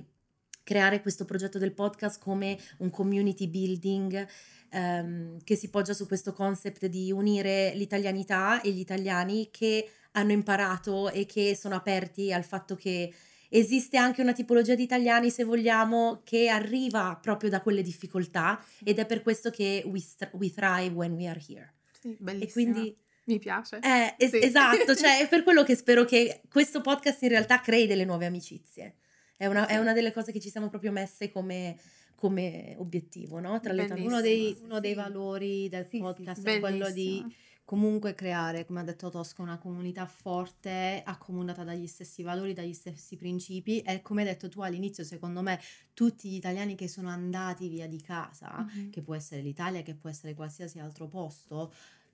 [0.61, 4.27] creare questo progetto del podcast come un community building
[4.71, 10.31] ehm, che si poggia su questo concept di unire l'italianità e gli italiani che hanno
[10.31, 13.13] imparato e che sono aperti al fatto che
[13.49, 18.99] esiste anche una tipologia di italiani, se vogliamo, che arriva proprio da quelle difficoltà ed
[18.99, 21.73] è per questo che we, str- we thrive when we are here.
[21.99, 22.51] Sì, E bellissima.
[22.71, 23.79] quindi Mi piace.
[23.81, 24.39] eh, es- Sì.
[24.43, 28.25] esatto, cioè è per quello che spero che questo podcast in realtà crei delle nuove
[28.25, 28.95] amicizie.
[29.35, 31.77] È una, è una delle cose che ci siamo proprio messe come,
[32.19, 33.59] come obiettivo, no?
[33.59, 34.93] Tra le tante Uno dei, uno dei sì.
[34.93, 37.27] valori del Sì, sì, podcast è quello di
[37.65, 43.15] comunque creare, come ha detto Tosca, una comunità forte, accomunata dagli stessi valori, dagli stessi
[43.15, 45.59] principi e come hai detto tu all'inizio, secondo me
[45.93, 48.89] tutti gli italiani che sono andati via di casa, Mhm.
[48.89, 51.71] che può essere l'Italia, che può essere qualsiasi altro posto,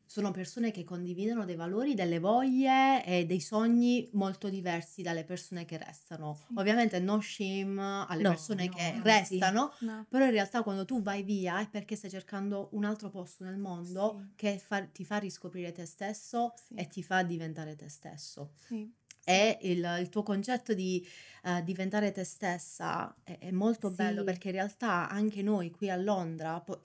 [0.08, 5.66] sono persone che condividono dei valori, delle voglie e dei sogni molto diversi dalle persone
[5.66, 6.36] che restano.
[6.48, 6.54] Sì.
[6.58, 9.02] Ovviamente no shame alle No, persone no, che anzi.
[9.04, 10.06] restano, No.
[10.10, 13.58] però in realtà quando tu vai via è perché stai cercando un altro posto nel
[13.58, 14.32] mondo Sì.
[14.36, 16.76] che fa- ti fa riscoprire te stesso Sì.
[16.76, 18.52] e ti fa diventare te stesso.
[18.68, 18.90] Sì.
[19.28, 21.04] E il, il tuo concetto di
[21.46, 23.96] eh, diventare te stessa è, è molto Sì.
[23.96, 26.82] bello perché in realtà anche noi qui a Londra po-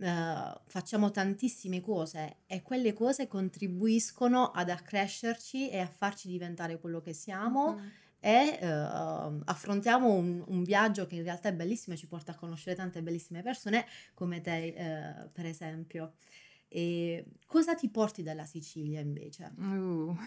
[0.00, 7.00] eh, facciamo tantissime cose e quelle cose contribuiscono ad accrescerci e a farci diventare quello
[7.00, 7.90] che siamo Mhm.
[8.20, 12.36] e eh, affrontiamo un, un viaggio che in realtà è bellissimo e ci porta a
[12.36, 13.84] conoscere tante bellissime persone
[14.14, 16.14] come te, eh, per esempio.
[16.70, 19.52] E cosa ti porti dalla Sicilia invece?
[19.56, 20.14] Uh.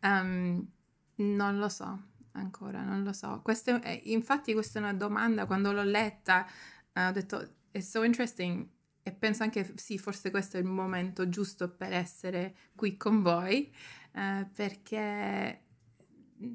[0.00, 0.70] Ehm,
[1.16, 3.40] non lo so ancora, non lo so.
[3.42, 6.46] Questo è- infatti questa è una domanda, quando l'ho letta
[6.92, 8.66] eh, ho detto, è so interesting
[9.02, 13.72] e penso anche, sì, forse questo è il momento giusto per essere qui con voi,
[14.12, 15.62] eh, perché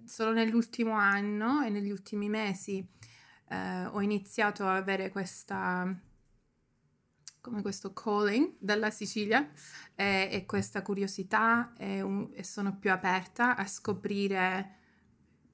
[0.06, 2.88] solo nell'ultimo anno e negli ultimi mesi
[3.50, 6.00] eh, ho iniziato a avere questa,
[7.42, 9.52] come questo calling dalla Sicilia
[9.96, 14.76] e, e questa curiosità e, un- e sono più aperta a scoprire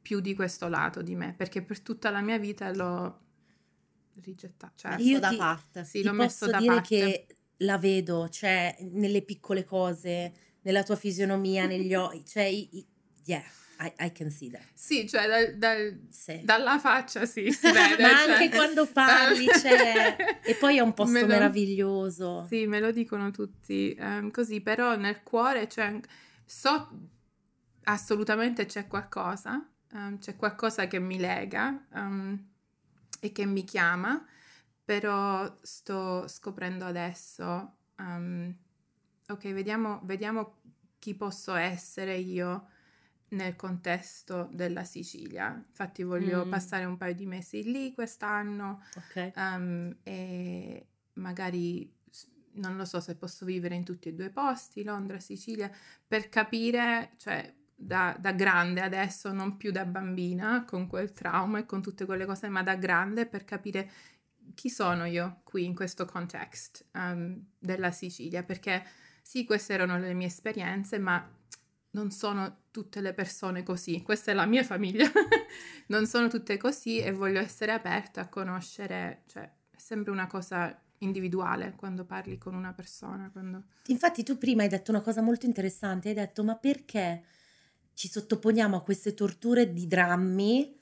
[0.02, 3.28] più di questo lato di me, perché per tutta la mia vita l'ho
[4.22, 4.74] rigettato.
[4.76, 5.84] Cioè, io da ti- parte.
[5.84, 6.88] sì, Ti l'ho messo posso da dire parte.
[6.88, 7.28] che
[7.58, 12.86] la vedo, cioè, nelle piccole cose, nella tua fisionomia, negli occhi, cioè, i-
[13.26, 13.44] yeah,
[13.82, 14.62] I, I can see that.
[14.74, 16.42] Sì, cioè dal- dal- Sì.
[16.44, 18.02] dalla faccia sì, si vede.
[18.04, 22.46] Ma cioè- anche quando parli, cioè, e poi è un posto Me lo- meraviglioso.
[22.50, 25.98] Sì, me lo dicono tutti ehm, così, però nel cuore c'è,
[26.46, 26.90] so
[27.84, 32.48] assolutamente c'è qualcosa, ehm, c'è qualcosa che mi lega ehm,
[33.20, 34.26] e che mi chiama,
[34.84, 38.56] però sto scoprendo adesso, ehm,
[39.28, 40.58] ok, vediamo, vediamo
[41.00, 42.68] chi posso essere io
[43.30, 45.54] nel contesto della Sicilia.
[45.68, 46.50] Infatti voglio Mm.
[46.50, 48.84] passare un paio di mesi lì quest'anno.
[48.98, 49.16] Ok.
[49.36, 51.94] Um, e magari
[52.54, 55.72] non lo so se posso vivere in tutti e due i posti, Londra, Sicilia,
[56.08, 61.66] per capire, cioè da, da grande adesso, non più da bambina con quel trauma e
[61.66, 63.90] con tutte quelle cose, ma da grande per capire
[64.54, 68.84] chi sono io qui in questo context um, della Sicilia, perché
[69.22, 71.26] sì, queste erano le mie esperienze, ma
[71.92, 75.10] non sono tutte le persone così, questa è la mia famiglia,
[75.88, 80.78] non sono tutte così e voglio essere aperta a conoscere, cioè è sempre una cosa
[81.00, 83.64] individuale quando parli con una persona, quando...
[83.88, 87.24] Infatti tu prima hai detto una cosa molto interessante, hai detto ma perché
[88.00, 90.74] ci sottoponiamo a queste torture di drammi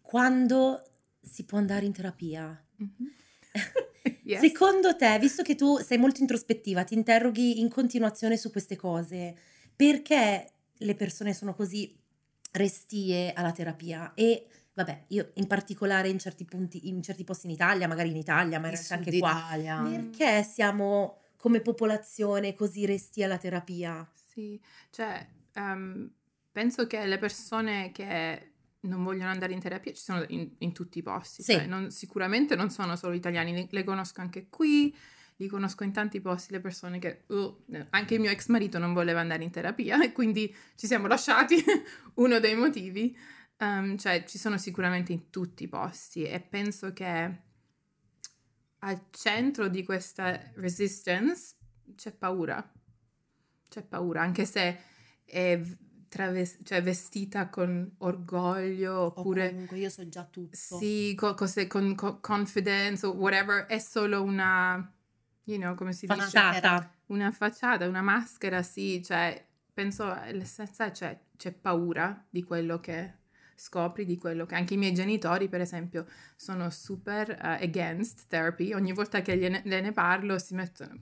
[0.00, 0.82] quando
[1.20, 2.66] si può andare in terapia?
[4.24, 4.40] Yes.
[4.40, 9.36] Secondo te, visto che tu sei molto introspettiva, ti interroghi in continuazione su queste cose,
[9.74, 11.96] perché le persone sono così
[12.52, 14.12] restie alla terapia?
[14.14, 18.16] E vabbè, io in particolare in certi punti, in certi posti in Italia, magari in
[18.16, 19.82] Italia, ma in realtà anche qua, Italia.
[19.82, 24.08] perché siamo come popolazione così resti alla terapia?
[24.14, 26.10] Sì, cioè ehm,
[26.52, 30.98] penso che le persone che non vogliono andare in terapia ci sono in, in tutti
[30.98, 31.52] i posti, Sì.
[31.52, 34.94] cioè, non- sicuramente non sono solo italiani, le, le conosco anche qui,
[35.36, 38.92] li conosco in tanti posti, le persone che, uh, anche il mio ex marito non
[38.92, 41.56] voleva andare in terapia e quindi ci siamo lasciati,
[42.14, 43.16] uno dei motivi,
[43.62, 47.40] Ehm, cioè ci sono sicuramente in tutti i posti e penso che
[48.80, 51.54] al centro di questa resistance
[51.94, 52.72] c'è paura,
[53.68, 54.80] c'è paura, anche se
[55.24, 55.60] è
[56.12, 60.54] traves- cioè vestita con orgoglio O oppure comunque io so già tutto.
[60.54, 64.92] sì, co- cose con co- confidence o whatever, è solo una,
[65.44, 66.20] you know, come si dice?
[66.20, 66.92] Facciata.
[67.06, 73.14] Una facciata, una maschera, sì, cioè penso l'essenza c'è, c'è paura di quello che
[73.54, 78.72] scopri, di quello che anche i miei genitori, per esempio, sono super uh, against therapy,
[78.72, 80.98] ogni volta che gliene, gliene parlo si mettono,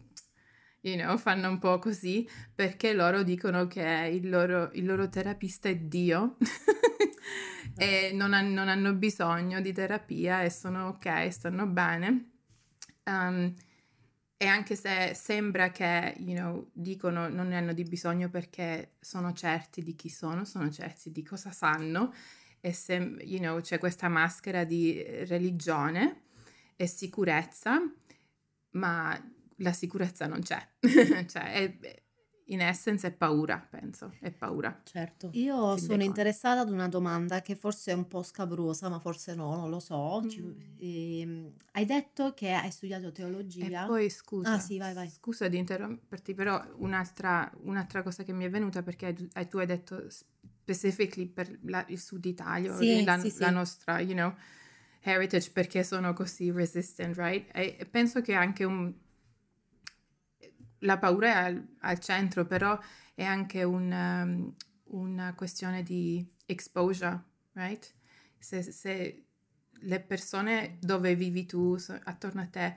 [0.82, 5.68] you know, fanno un po' così perché loro dicono che il loro, il loro terapista
[5.68, 6.36] è Dio
[7.76, 12.30] e non, han- non hanno bisogno di terapia e sono ok, stanno bene.
[13.04, 13.54] Um,
[14.42, 19.34] e anche se sembra che, you know, dicono non ne hanno di bisogno perché sono
[19.34, 22.14] certi di chi sono, sono certi di cosa sanno,
[22.60, 26.22] e se, you know, c'è questa maschera di religione
[26.76, 27.78] e sicurezza,
[28.72, 29.18] ma
[29.60, 30.60] la sicurezza non c'è.
[31.26, 32.02] cioè, è-
[32.50, 34.80] in essence è paura, penso, è paura.
[34.82, 35.30] Certo.
[35.34, 38.98] Io Fin dai sono interessata ad una domanda che forse è un po' scabrosa, ma
[38.98, 40.20] forse no, non lo so.
[40.24, 40.50] Mm.
[40.78, 43.86] ehm, hai detto che hai studiato E teologia.
[43.86, 45.08] poi scusa, Ah, sì, vai, vai.
[45.08, 49.66] scusa di interromperti, però un'altra, un'altra cosa che mi è venuta perché tu, tu hai
[49.66, 53.38] detto specifically per la- il sud Italia, Sì, la, sì, sì.
[53.38, 54.34] la nostra, you know,
[55.02, 57.48] heritage perché sono così resistant, right?
[57.54, 58.92] E e penso che anche un,
[60.80, 62.78] la paura è al, al centro, però
[63.14, 64.54] è anche un, um,
[65.02, 67.92] una questione di exposure, right?
[68.38, 69.24] Se, se
[69.82, 72.76] le persone dove vivi tu, attorno a te,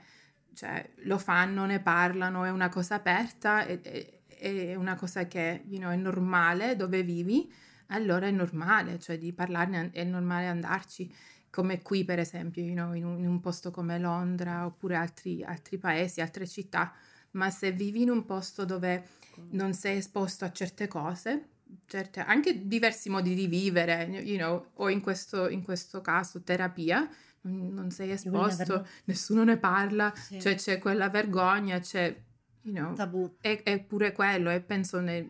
[0.54, 5.62] cioè, lo fanno, ne parlano, è una cosa aperta, è, è- è una cosa che,
[5.66, 7.50] you know, è normale dove vivi,
[7.88, 11.10] allora è normale, cioè di parlarne è normale andarci,
[11.50, 15.42] come qui per esempio, you know, in un, in un posto come Londra oppure altri,
[15.44, 16.92] altri paesi, altre città,
[17.34, 19.06] ma se vivi in un posto dove
[19.50, 21.48] non sei esposto a certe cose,
[21.86, 27.08] certe, anche diversi modi di vivere, you know, o in questo, in questo caso terapia,
[27.42, 28.86] non, sei esposto, know.
[29.04, 30.40] nessuno ne parla, Sì.
[30.40, 32.16] cioè c'è quella vergogna, c'è,
[32.62, 33.36] you know, Tabù.
[33.40, 35.28] è, è pure quello, e penso nel,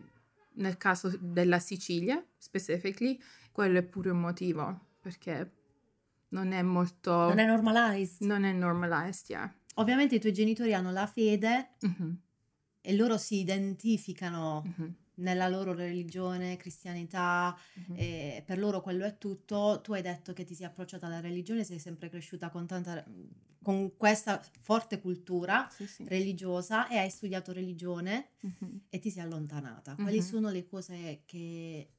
[0.53, 3.19] nel caso della Sicilia, specifically,
[3.51, 5.51] quello è pure un motivo, perché
[6.29, 7.11] non è molto...
[7.11, 8.21] Non è normalized.
[8.27, 9.53] non è normalized, yeah.
[9.75, 12.17] Ovviamente i tuoi genitori hanno la fede Mhm,
[12.81, 17.95] e loro si identificano mhm, nella loro religione, cristianità, mhm.
[17.97, 19.79] e per loro quello è tutto.
[19.83, 23.03] Tu hai detto che ti sei approcciata alla religione, sei sempre cresciuta con tanta
[23.61, 26.05] con questa forte cultura Sì, sì.
[26.07, 28.29] religiosa e hai studiato religione
[28.89, 29.95] e ti sei allontanata.
[29.95, 31.89] Quali sono le cose che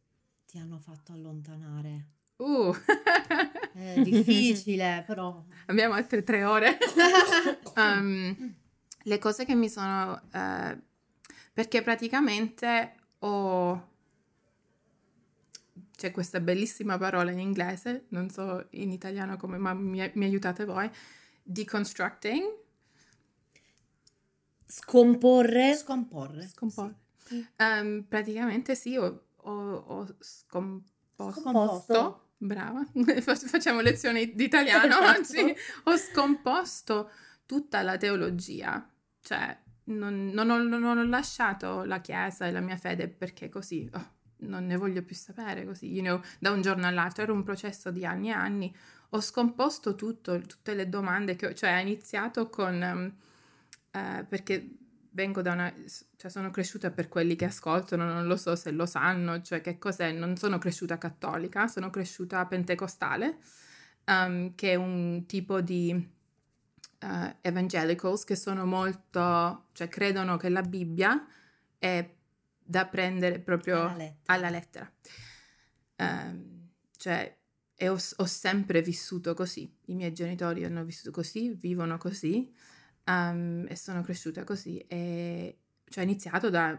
[0.47, 2.07] ti hanno fatto allontanare?
[2.39, 2.73] Uh.
[3.77, 5.45] È difficile, però.
[5.67, 6.79] Abbiamo altre tre ore.
[7.77, 8.55] Um,
[9.05, 10.21] le cose che mi sono...
[10.33, 10.79] eh,
[11.53, 13.95] perché praticamente ho...
[15.97, 20.65] C'è questa bellissima parola in inglese, non so in italiano come, ma mi, mi aiutate
[20.65, 20.91] voi.
[21.43, 22.43] Deconstructing.
[24.67, 25.75] Scomporre.
[25.75, 26.47] Scomporre.
[26.49, 26.95] Scomporre.
[27.25, 27.47] Sì.
[27.57, 31.41] Ehm, praticamente sì, ho, ho- ho scomposto.
[31.41, 32.26] Scomposto.
[32.39, 32.85] Brava,
[33.21, 35.21] Fac- facciamo lezioni di italiano Esatto.
[35.21, 35.55] oggi.
[35.85, 37.11] Ho scomposto
[37.47, 38.87] tutta la teologia,
[39.23, 43.89] cioè non, non ho, non ho lasciato la chiesa e la mia fede perché così
[43.93, 47.23] oh, non ne voglio più sapere così, you know, da un giorno all'altro.
[47.23, 48.77] Era un processo di anni e anni.
[49.11, 53.15] Ho scomposto tutto, tutte le domande che ho, cioè ho iniziato con, ehm,
[53.93, 54.69] eh, perché
[55.17, 55.75] vengo da una,
[56.17, 59.79] cioè sono cresciuta per quelli che ascoltano, non lo so se lo sanno, cioè che
[59.79, 63.39] cos'è, non sono cresciuta cattolica, sono cresciuta pentecostale,
[64.05, 65.91] ehm, che è un tipo di
[66.99, 71.27] eh, evangelicals che sono molto, cioè credono che la Bibbia
[71.79, 72.15] è
[72.63, 74.35] da prendere proprio Alla lettera.
[74.35, 74.93] alla lettera.
[75.97, 77.39] Ehm, cioè,
[77.75, 79.75] e ho, ho sempre vissuto così.
[79.87, 82.53] I miei genitori hanno vissuto così, vivono così,
[83.07, 84.79] ehm, e sono cresciuta così.
[84.89, 86.79] E cioè, ho iniziato da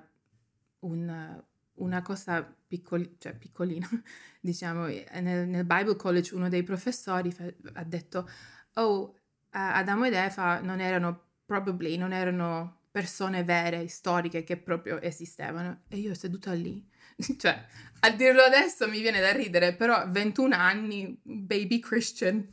[0.80, 1.44] un-
[1.76, 3.88] una cosa piccol- cioè, piccolina,
[4.42, 8.30] diciamo, nel, nel Bible College uno dei professori fa- ha detto,
[8.76, 9.14] oh,
[9.52, 15.82] Adamo ed Eva non erano, probably, non erano persone vere, storiche, che proprio esistevano.
[15.88, 16.86] E io seduta lì,
[17.38, 17.66] cioè,
[18.02, 22.48] a dirlo adesso mi viene da ridere, però a 21 anni, baby Christian,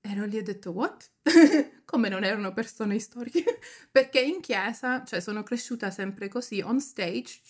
[0.00, 1.10] ero lì e ho detto, what?
[1.84, 3.58] Come non erano persone storiche?
[3.90, 7.40] Perché in chiesa, cioè sono cresciuta sempre così, on stage,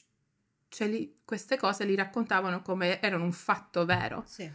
[0.69, 4.25] cioè li- queste cose li raccontavano come erano un fatto vero.
[4.27, 4.51] Sì.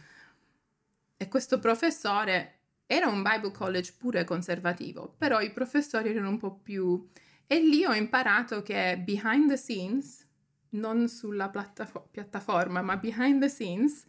[1.18, 6.54] E questo professore era un Bible College pure conservativo, però i professori erano un po'
[6.56, 7.08] più...
[7.48, 10.26] E lì ho imparato che behind the scenes
[10.70, 14.04] non sulla plattafo- piattaforma, ma behind the scenes,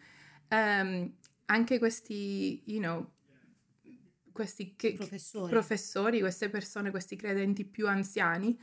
[0.49, 1.13] um,
[1.45, 3.11] anche questi, you know,
[4.37, 5.49] questi che, Professori.
[5.49, 8.55] professori, queste persone, questi credenti più anziani,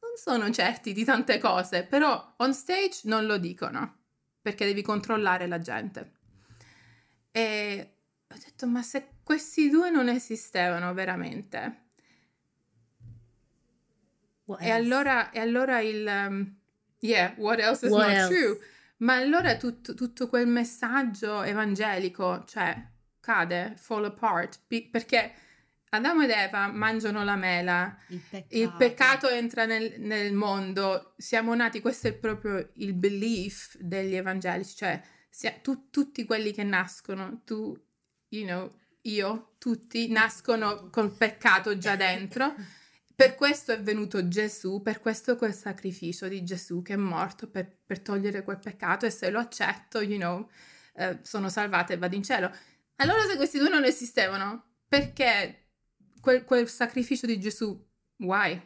[0.00, 4.00] non sono certi di tante cose, però on stage non lo dicono,
[4.42, 6.12] perché devi controllare la gente.
[7.30, 7.94] E
[8.28, 11.86] ho detto, ma se questi due non esistevano veramente?
[14.58, 16.06] E allora, e allora il...
[16.06, 16.56] um,
[16.98, 18.34] yeah, what else is What not else?
[18.34, 18.58] true?
[18.98, 22.90] Ma allora tutto, tutto quel messaggio evangelico, cioè,
[23.22, 24.60] cade, fall apart,
[24.90, 25.32] perché
[25.94, 28.56] Adamo ed Eva mangiano la mela, il peccato.
[28.56, 34.74] il peccato entra nel, nel mondo, siamo nati, questo è proprio il belief degli evangelici,
[34.74, 37.78] cioè sia- tu- tutti quelli che nascono, tu,
[38.28, 38.70] you know,
[39.02, 42.54] io, tutti nascono col peccato già dentro.
[43.14, 47.70] Per questo è venuto Gesù, per questo quel sacrificio di Gesù che è morto per,
[47.86, 50.48] per togliere quel peccato e se lo accetto, you know,
[50.94, 52.50] eh, sono salvata e vado in cielo.
[53.02, 55.70] Allora se questi due non esistevano, perché
[56.20, 57.68] quel, quel sacrificio di Gesù,
[58.18, 58.60] why?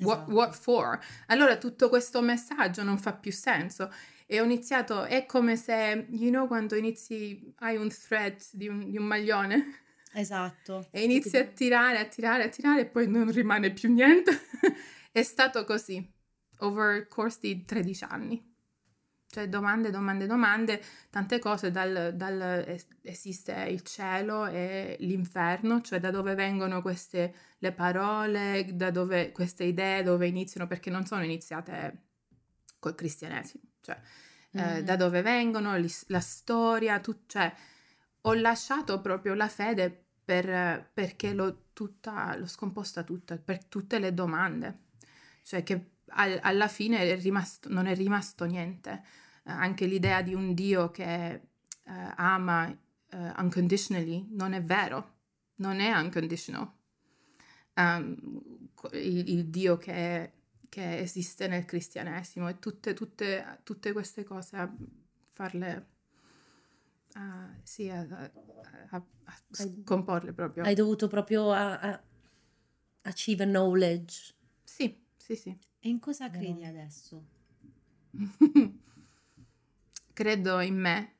[0.00, 0.32] What, Esatto.
[0.32, 0.98] what for?
[1.26, 3.90] Allora tutto questo messaggio non fa più senso.
[4.26, 8.90] E ho iniziato, è come se, you know, quando inizi, hai un thread di un,
[8.90, 9.80] di un maglione
[10.12, 10.86] Esatto.
[10.92, 14.30] e inizi a tirare, a tirare, a tirare e poi non rimane più niente.
[15.10, 16.06] è stato così,
[16.58, 18.49] over il course di 13 anni.
[19.32, 26.00] Cioè domande, domande, domande, tante cose, dal, dal es- esiste il cielo e l'inferno, cioè
[26.00, 31.22] da dove vengono queste le parole, da dove queste idee, dove iniziano, perché non sono
[31.22, 32.06] iniziate
[32.80, 34.00] col cristianesimo, cioè
[34.52, 34.80] eh, Mhm.
[34.80, 37.54] da dove vengono, l'is- la storia, tu- cioè
[38.22, 44.12] ho lasciato proprio la fede per- perché l'ho, tutta, l'ho scomposta tutta, per tutte le
[44.12, 44.78] domande,
[45.44, 49.04] cioè che al- alla fine è rimasto- non è rimasto niente.
[49.44, 51.40] Anche l'idea di un Dio che eh,
[52.16, 55.14] ama eh, unconditionally non è vero,
[55.56, 56.70] non è unconditional.
[57.74, 60.32] Um, il, il Dio che,
[60.68, 64.72] che esiste nel cristianesimo e tutte, tutte, tutte queste cose a
[65.32, 65.86] farle
[67.14, 68.30] a- sì, a, a-
[68.90, 69.04] a-
[69.50, 70.64] scomporle proprio.
[70.64, 72.02] Hai dovuto proprio a, a-
[73.02, 74.34] achieve knowledge.
[74.62, 75.58] Sì, sì, sì.
[75.80, 77.24] E in cosa credi adesso?
[80.20, 81.14] credo in me,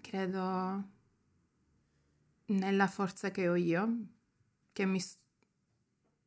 [0.00, 0.88] credo
[2.46, 4.06] nella forza che ho io,
[4.72, 4.98] che mi,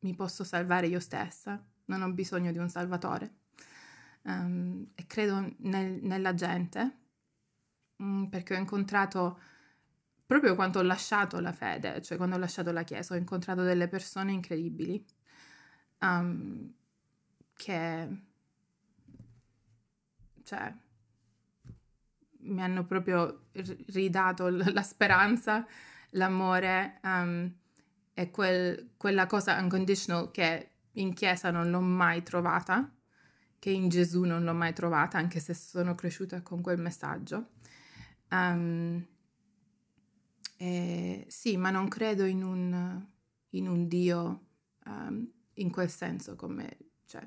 [0.02, 3.38] mi posso salvare io stessa, non ho bisogno di un salvatore.
[4.22, 6.98] Ehm, e credo nel- nella gente,
[8.00, 9.40] mm, perché ho incontrato,
[10.24, 13.88] proprio quando ho lasciato la fede, cioè quando ho lasciato la Chiesa, ho incontrato delle
[13.88, 15.04] persone incredibili,
[15.98, 16.72] ehm,
[17.54, 18.08] che,
[20.44, 20.72] cioè,
[22.42, 25.66] mi hanno proprio ri- ridato la speranza,
[26.10, 27.52] l'amore um,
[28.14, 32.90] e quel- quella cosa unconditional che in chiesa non l'ho mai trovata,
[33.58, 37.50] che in Gesù non l'ho mai trovata, anche se sono cresciuta con quel messaggio.
[38.30, 39.06] Um,
[40.56, 43.06] e sì, ma non credo in un,
[43.50, 44.46] in un Dio
[44.86, 46.76] um, in quel senso come,
[47.06, 47.26] cioè,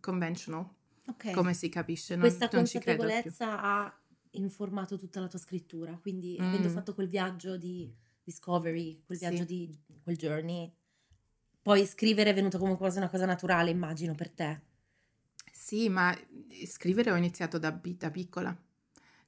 [0.00, 0.68] conventional,
[1.08, 1.32] Ok.
[1.32, 2.14] come si capisce.
[2.16, 4.00] Non, Questa non consapevolezza ha
[4.36, 6.46] informato tutta la tua scrittura, quindi Mm.
[6.46, 9.26] avendo fatto quel viaggio di discovery, quel Sì.
[9.26, 10.72] viaggio di quel journey,
[11.62, 14.60] poi scrivere è venuto come quasi una cosa naturale, immagino, per te.
[15.52, 16.16] Sì, ma
[16.66, 18.56] scrivere ho iniziato da, da piccola,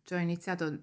[0.05, 0.83] cioè ho iniziato,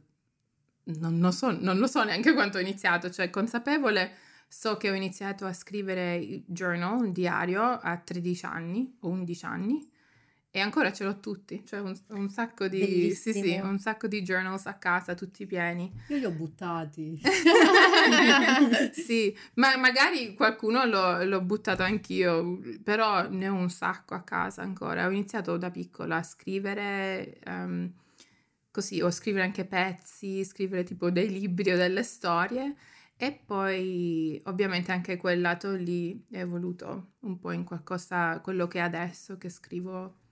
[0.86, 4.16] non, lo so, non lo so neanche quanto ho iniziato, cioè consapevole,
[4.48, 9.46] so che ho iniziato a scrivere il journal, un diario, a 13 anni o 11
[9.46, 9.90] anni
[10.56, 14.22] e ancora ce l'ho tutti, cioè un, un sacco di, sì, sì, un sacco di
[14.22, 15.92] journals a casa, tutti pieni.
[16.08, 17.20] Io li ho buttati.
[18.94, 24.62] sì, ma magari qualcuno l'ho, l'ho buttato anch'io, però ne ho un sacco a casa
[24.62, 25.06] ancora.
[25.06, 27.92] Ho iniziato da piccola a scrivere, ehm,
[28.72, 32.76] così, o scrivere anche pezzi, scrivere tipo dei libri o delle storie.
[33.18, 38.78] E poi ovviamente anche quel lato lì è evoluto un po' in qualcosa, quello che
[38.80, 40.24] è adesso, che scrivo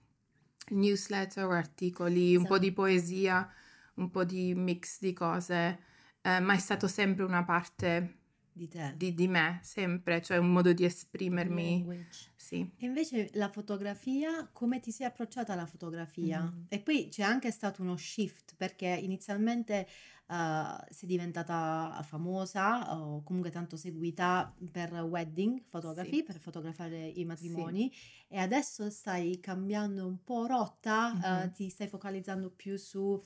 [0.70, 2.82] newsletter articoli, un po' di Esatto.
[2.82, 3.52] poesia,
[3.94, 5.78] un po' di mix di cose,
[6.22, 8.16] eh, ma è stato sempre una parte
[8.52, 8.94] di te.
[8.96, 12.06] di, di me, sempre, cioè un modo di esprimermi.
[12.34, 12.70] Sì.
[12.76, 16.42] E invece la fotografia, come ti sei approcciata alla fotografia?
[16.42, 16.64] Mm.
[16.68, 19.86] E qui c'è anche stato uno shift perché inizialmente
[20.28, 26.22] eh, sei diventata famosa o comunque tanto seguita per wedding photography, Sì.
[26.22, 27.92] per fotografare i matrimoni
[28.28, 31.52] e adesso stai cambiando un po' rotta, eh, Mhm.
[31.52, 33.20] ti stai focalizzando più su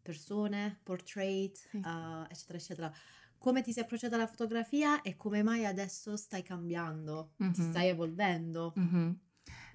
[0.00, 1.78] persone, portrait, Sì.
[1.82, 2.92] eh, eccetera, eccetera.
[3.38, 7.34] Come ti sei approcciata alla fotografia e come mai adesso stai cambiando?
[7.50, 7.62] Ti Mhm.
[7.62, 8.76] stai evolvendo?
[8.76, 9.20] Mhm.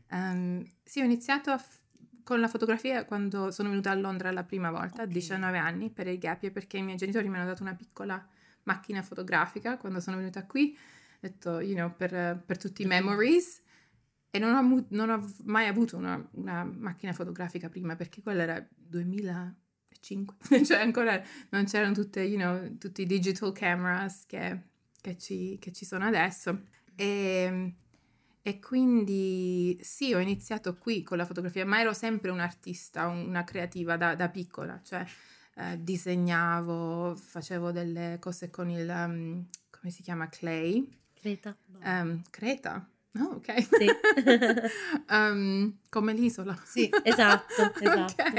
[0.09, 1.81] Ehm, sì, ho iniziato a f-
[2.27, 5.11] con la fotografia quando sono venuta a Londra la prima volta, a Ok.
[5.11, 8.21] 19 anni, per il gap year, perché i miei genitori mi hanno dato una piccola
[8.63, 13.61] macchina fotografica quando sono venuta qui, ho detto, you know, per, per tutti i memories.
[14.29, 18.67] E non ho, non ho mai avuto una, una macchina fotografica prima, perché quella era
[18.75, 20.35] 2005,
[20.67, 24.63] cioè ancora non c'erano tutte, you know, tutti i digital cameras che,
[24.99, 26.63] che ci, che ci sono adesso.
[26.93, 27.73] E,
[28.47, 33.43] e quindi sì, ho iniziato qui con la fotografia, ma ero sempre un'artista, un- una
[33.43, 35.05] creativa da, da piccola, cioè
[35.55, 41.57] eh, disegnavo, facevo delle cose con il, um, come si chiama, clay, Creta.
[41.83, 42.89] Ehm, Creta.
[43.19, 43.67] Oh, ok.
[43.77, 43.87] Sì.
[45.09, 46.57] Ehm, come l'isola.
[46.63, 48.21] Sì, esatto, esatto.
[48.23, 48.33] ok.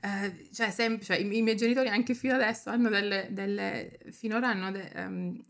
[0.00, 4.48] Eh, cioè, sem- cioè, i, i miei genitori anche fino adesso hanno delle, delle finora
[4.48, 5.40] hanno de- ehm,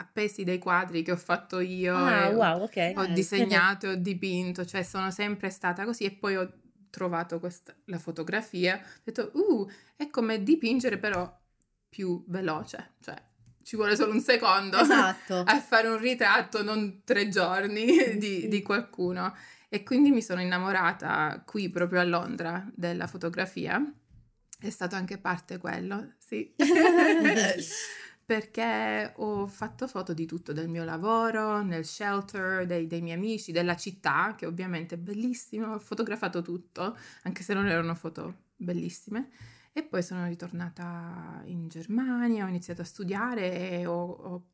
[0.00, 1.94] appesi dei quadri che ho fatto io.
[1.94, 2.92] Ah, e ho- wow, ok.
[2.96, 6.52] Ho Eh, disegnato, ho dipinto, cioè sono sempre stata così e poi ho
[6.90, 11.32] trovato questa, la fotografia, ho detto, uh, è come dipingere però
[11.88, 13.14] più veloce, cioè
[13.62, 15.42] ci vuole solo un secondo Esatto.
[15.46, 19.34] a fare un ritratto, non tre giorni di, di qualcuno.
[19.68, 23.80] E quindi mi sono innamorata qui proprio a Londra della fotografia.
[24.58, 26.52] È stato anche parte quello, sì.
[28.30, 33.50] Perché ho fatto foto di tutto, del mio lavoro, nel shelter, dei, dei miei amici,
[33.50, 35.72] della città, che ovviamente è bellissimo.
[35.74, 39.30] Ho fotografato tutto, anche se non erano foto bellissime.
[39.72, 44.46] E poi sono ritornata in Germania, ho iniziato a studiare e ho, ho-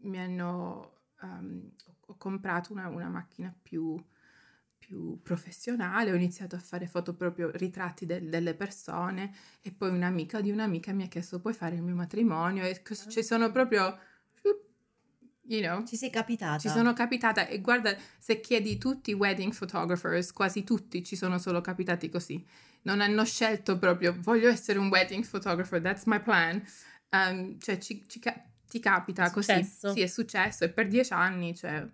[0.00, 1.70] mi hanno, um,
[2.06, 3.96] ho comprato una, una macchina più,
[4.86, 10.40] più professionale, ho iniziato a fare foto proprio ritratti del- delle persone e poi un'amica
[10.40, 13.98] di un'amica mi ha chiesto puoi fare il mio matrimonio e cos- ci sono proprio,
[15.48, 16.58] you know, Ci sei capitata.
[16.58, 21.38] ci sono capitata e guarda, se chiedi tutti i wedding photographers, quasi tutti ci sono
[21.38, 22.44] solo capitati così.
[22.82, 26.62] Non hanno scelto proprio, voglio essere un wedding photographer, that's my plan.
[27.10, 28.20] Um, cioè, ci, ci
[28.68, 29.64] ti capita così.
[29.64, 31.84] Sì, è successo e per dieci anni, cioè,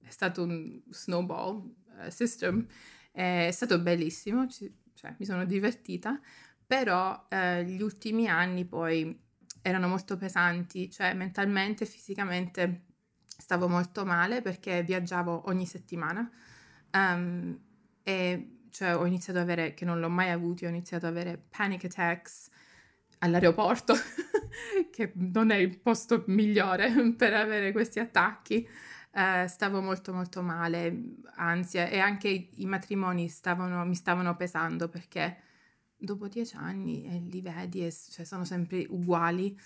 [0.00, 1.74] è stato un snowball
[2.08, 2.66] system.
[3.10, 6.20] È stato bellissimo, ci- cioè, mi sono divertita,
[6.66, 9.18] però eh, gli ultimi anni poi
[9.62, 12.84] erano molto pesanti, cioè mentalmente e fisicamente
[13.26, 16.30] stavo molto male perché viaggiavo ogni settimana
[16.90, 17.58] Ehm,
[18.02, 21.42] e cioè ho iniziato ad avere, che non l'ho mai avuto, ho iniziato ad avere
[21.50, 22.48] panic attacks
[23.18, 23.94] all'aeroporto,
[24.90, 28.66] che non è il posto migliore per avere questi attacchi.
[29.10, 35.38] Eh, stavo molto molto male, ansia e anche i, matrimoni stavano, mi stavano pesando perché
[35.96, 39.58] dopo dieci anni e li vedi e cioè, sono sempre uguali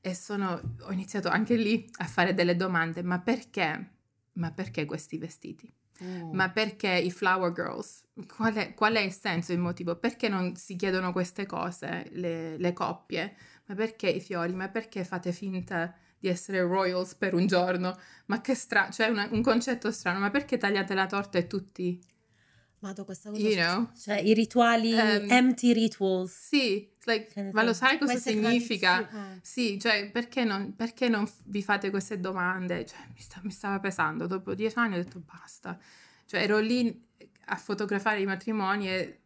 [0.00, 3.92] e sono, ho iniziato anche lì a fare delle domande, ma perché?
[4.34, 5.72] Ma perché questi vestiti?
[6.00, 6.32] Oh.
[6.32, 8.04] Ma perché i flower girls?
[8.26, 9.96] Qual è, qual è il senso, il motivo?
[9.96, 13.36] Perché non si chiedono queste cose, le, le coppie?
[13.66, 14.52] Ma perché i fiori?
[14.52, 15.94] Ma perché fate finta
[16.24, 17.98] di essere royals per un giorno?
[18.26, 22.00] Ma che strano, cioè una- un concetto strano, ma perché tagliate la torta e tutti,
[22.78, 23.90] Madò, questa cosa you know?
[23.98, 26.32] Cioè, i rituali, Ehm, empty rituals.
[26.48, 28.96] Sì, like, ma lo sai cosa Queste significa?
[29.06, 29.38] tradizioni- eh.
[29.42, 32.84] Sì, cioè, perché non, perché non vi fate queste domande?
[32.86, 34.26] Cioè, mi, sta- mi stava pesando.
[34.26, 35.78] Dopo dieci anni ho detto basta.
[36.26, 37.06] Cioè, ero lì
[37.46, 39.20] a fotografare i matrimoni e,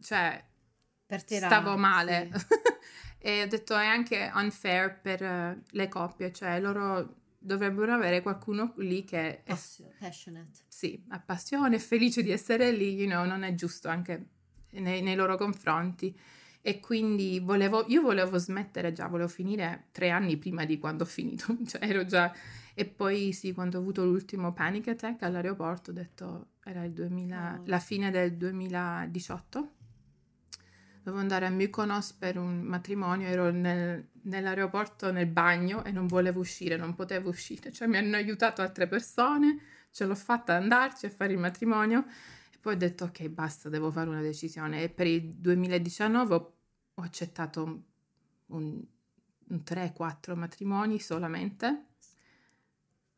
[0.00, 0.44] cioè,
[1.06, 2.28] Per te stavo male.
[2.32, 2.44] sì.
[3.26, 9.02] e ho detto è anche unfair per le coppie, cioè, loro dovrebbero avere qualcuno lì
[9.02, 10.60] che è, Passio- passionate.
[10.68, 14.26] sì, ha passione, è felice di essere lì, you know, non è giusto anche
[14.74, 16.16] nei, nei loro confronti.
[16.60, 21.06] E quindi volevo, io volevo smettere già, volevo finire tre anni prima di quando ho
[21.06, 22.32] finito, cioè ero già...
[22.78, 27.36] E poi sì, quando ho avuto l'ultimo panic attack all'aeroporto, ho detto, era il 2000,
[27.36, 27.62] Cavolo.
[27.66, 29.70] la fine del 2018,
[31.06, 36.40] dovevo andare a Mykonos per un matrimonio, ero nel- nell'aeroporto nel bagno e non volevo
[36.40, 39.60] uscire, non potevo uscire, cioè mi hanno aiutato altre persone,
[39.92, 42.06] ce l'ho fatta andarci a fare il matrimonio
[42.52, 46.54] e poi ho detto ok basta, devo fare una decisione e per il 2019 ho,
[46.94, 47.82] ho accettato
[48.46, 48.84] un
[49.62, 51.84] 3-4 matrimoni solamente.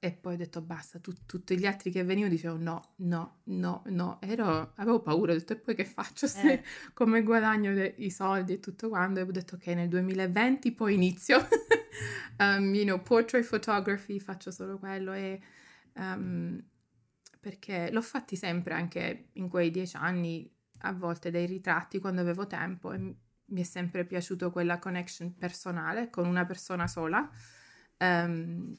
[0.01, 3.82] E poi ho detto basta, tu, tutti gli altri che venivano dicevo no, no, no,
[3.86, 4.20] no.
[4.20, 6.62] Ero, avevo paura, ho detto e poi che faccio se Eh.
[6.94, 9.18] come guadagno de- i soldi e tutto quanto.
[9.18, 11.38] E ho detto ok, nel 2020 poi inizio.
[12.38, 15.40] um, you know, portrait photography, faccio solo quello e...
[15.94, 16.62] um,
[17.40, 22.46] perché l'ho fatti sempre anche in quei dieci anni, a volte dei ritratti quando avevo
[22.46, 27.28] tempo e mi è sempre piaciuto quella connection personale con una persona sola.
[27.96, 28.74] Ehm,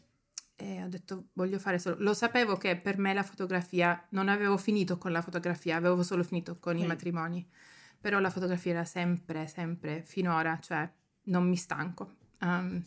[0.61, 1.95] e ho detto voglio fare solo...
[1.99, 6.21] Lo sapevo che per me la fotografia, non avevo finito con la fotografia, avevo solo
[6.21, 6.85] finito con i Sì.
[6.85, 7.49] matrimoni,
[7.97, 10.89] però la fotografia era sempre, sempre, finora, cioè
[11.23, 12.15] non mi stanco.
[12.41, 12.83] Um,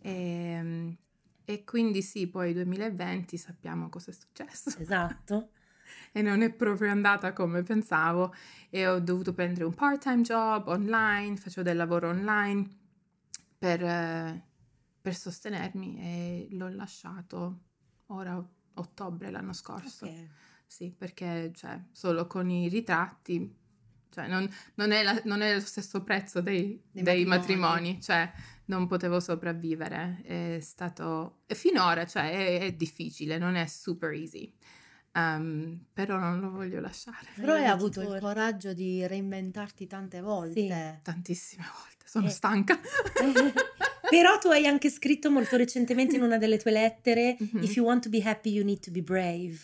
[0.00, 0.96] e,
[1.44, 5.50] e quindi sì, poi 2020 sappiamo cosa è successo Esatto.
[6.12, 8.32] e non è proprio andata come pensavo
[8.70, 12.68] e ho dovuto prendere un part-time job online, faccio del lavoro online
[13.58, 14.42] per, eh,
[15.04, 17.60] per sostenermi e l'ho lasciato
[18.06, 18.42] ora
[18.76, 20.06] ottobre l'anno scorso.
[20.06, 20.28] Ok.
[20.66, 23.54] Sì, perché cioè, solo con i ritratti,
[24.08, 27.66] cioè, non, non è la- non è lo stesso prezzo dei, Dei dei matrimoni.
[27.66, 28.32] matrimoni, cioè
[28.66, 30.22] non potevo sopravvivere.
[30.24, 34.50] È stato, e finora, cioè, è, è difficile, non è super easy,
[35.16, 37.28] Um, però non lo voglio lasciare.
[37.36, 40.98] Però hai avuto il coraggio di reinventarti tante volte.
[41.04, 42.30] Tantissime volte, sono Eh.
[42.30, 42.80] stanca.
[44.16, 47.62] Però tu hai anche scritto molto recentemente in una delle tue lettere: Mhm.
[47.62, 49.58] If you want to be happy, you need to be brave.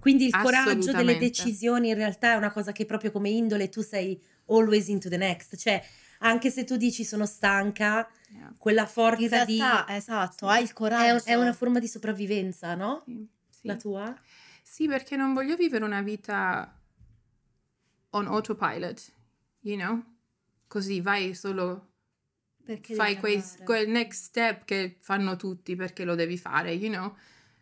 [0.00, 3.80] Quindi il coraggio delle decisioni in realtà è una cosa che proprio come indole tu
[3.82, 5.56] sei always into the next.
[5.56, 5.82] Cioè,
[6.20, 8.52] anche se tu dici sono stanca, Yeah.
[8.58, 9.94] quella forza In realtà, di.
[9.96, 11.24] esatto, hai il È, coraggio.
[11.24, 13.02] è una forma di sopravvivenza, no?
[13.06, 13.66] Sì, sì.
[13.66, 14.20] La tua?
[14.62, 16.78] Sì, perché non voglio vivere una vita
[18.10, 19.12] on autopilot,
[19.60, 20.04] you know?
[20.66, 21.87] Così vai solo
[22.68, 27.16] Perché fai quei, quel next step che fanno tutti perché lo devi fare, you know?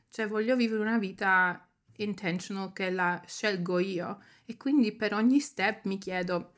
[0.08, 1.64] Cioè voglio vivere una vita
[1.98, 6.54] intentional che la scelgo io e quindi per ogni step mi chiedo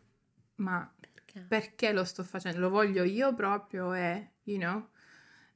[0.57, 1.45] ma Perché?
[1.47, 2.59] perché lo sto facendo?
[2.59, 4.89] Lo voglio io proprio e, you know?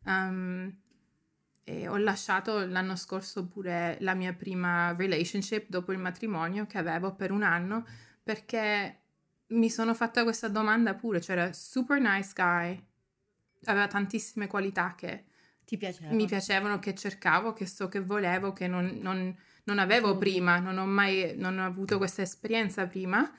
[0.04, 0.76] Um,
[1.64, 7.14] e ho lasciato l'anno scorso pure la mia prima relationship dopo il matrimonio che avevo
[7.14, 7.86] per un anno
[8.22, 9.01] perché
[9.52, 12.82] mi sono fatta questa domanda pure, c'era super nice guy,
[13.64, 15.24] aveva tantissime qualità che
[15.64, 16.12] Ti piaceva?
[16.14, 19.34] mi piacevano, che cercavo, che so che volevo, che non, non-
[19.64, 20.18] non avevo Trovi.
[20.30, 23.30] prima, non ho mai non ho avuto questa esperienza prima,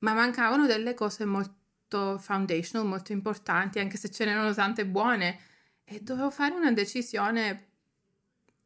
[0.00, 5.38] ma mancavano delle cose molto foundational, molto importanti, anche se ce n'erano tante buone,
[5.84, 7.68] e dovevo fare una decisione.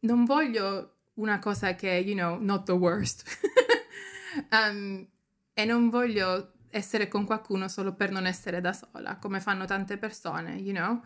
[0.01, 3.25] Non voglio una cosa che, you know, not the worst.
[4.51, 5.07] Um,
[5.55, 9.97] e non voglio essere con qualcuno solo per non essere da sola, come fanno tante
[9.97, 11.01] persone, you know?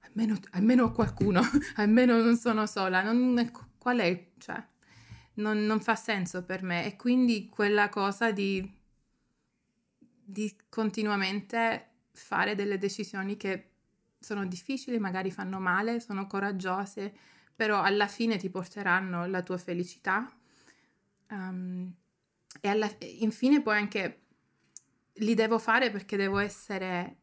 [0.00, 1.42] Almeno, almeno qualcuno,
[1.76, 3.02] almeno non sono sola.
[3.02, 4.66] Non- qual è cioè,
[5.34, 6.86] non, non fa senso per me.
[6.86, 8.66] E quindi quella cosa di,
[9.98, 13.72] di continuamente fare delle decisioni che
[14.18, 17.14] sono difficili, magari fanno male, sono coraggiose,
[17.54, 20.26] però alla fine ti porteranno la tua felicità.
[21.28, 21.94] Um,
[22.60, 24.20] e alla, infine poi anche
[25.18, 27.18] li devo fare perché devo essere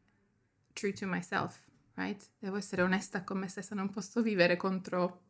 [0.74, 1.60] true to myself,
[1.96, 2.32] right?
[2.40, 5.24] Devo essere onesta con me stessa, non posso vivere contro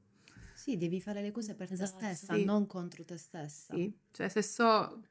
[0.53, 2.43] Sì, devi fare le cose per Esatto, te stessa, sì.
[2.45, 3.73] non contro te stessa.
[3.75, 5.01] Sì, cioè se so,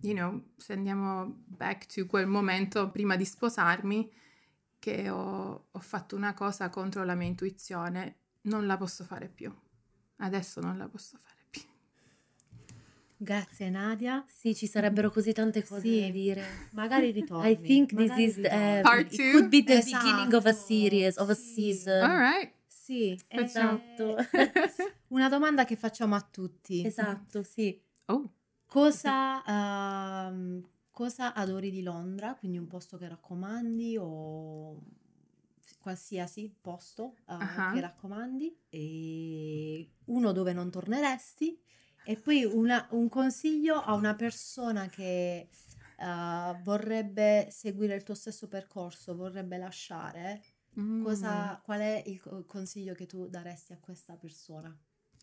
[0.00, 4.12] you know, se andiamo back to quel momento prima di sposarmi,
[4.78, 9.52] che ho, ho fatto una cosa contro la mia intuizione, non la posso fare più.
[10.16, 11.37] Adesso non la posso fare.
[13.20, 14.24] Grazie Nadia.
[14.28, 16.00] Sì, ci sarebbero così tante cose Sì.
[16.02, 16.44] da dire.
[16.70, 17.50] Magari ritorni.
[17.50, 18.78] I think this magari is ritorni.
[18.78, 19.30] uh, Part it two?
[19.32, 22.02] could be the Esatto, beginning of a series, of a season.
[22.02, 22.52] All right.
[22.66, 24.16] Sì, Esatto.
[24.16, 24.24] eh,
[25.08, 26.84] una domanda che facciamo a tutti.
[26.86, 27.78] Esatto, sì.
[28.06, 28.32] Oh,
[28.66, 29.42] Cosa,
[30.28, 32.34] ehm, cosa adori di Londra?
[32.36, 34.80] Quindi un posto che raccomandi o
[35.80, 37.70] qualsiasi posto eh, Ah.
[37.72, 41.58] che raccomandi e uno dove non torneresti
[42.08, 45.50] e poi una- un consiglio a una persona che
[46.00, 50.42] eh, vorrebbe seguire il tuo stesso percorso, vorrebbe lasciare.
[50.80, 51.04] mm.
[51.04, 54.74] Cosa, qual è il co- consiglio che tu daresti a questa persona?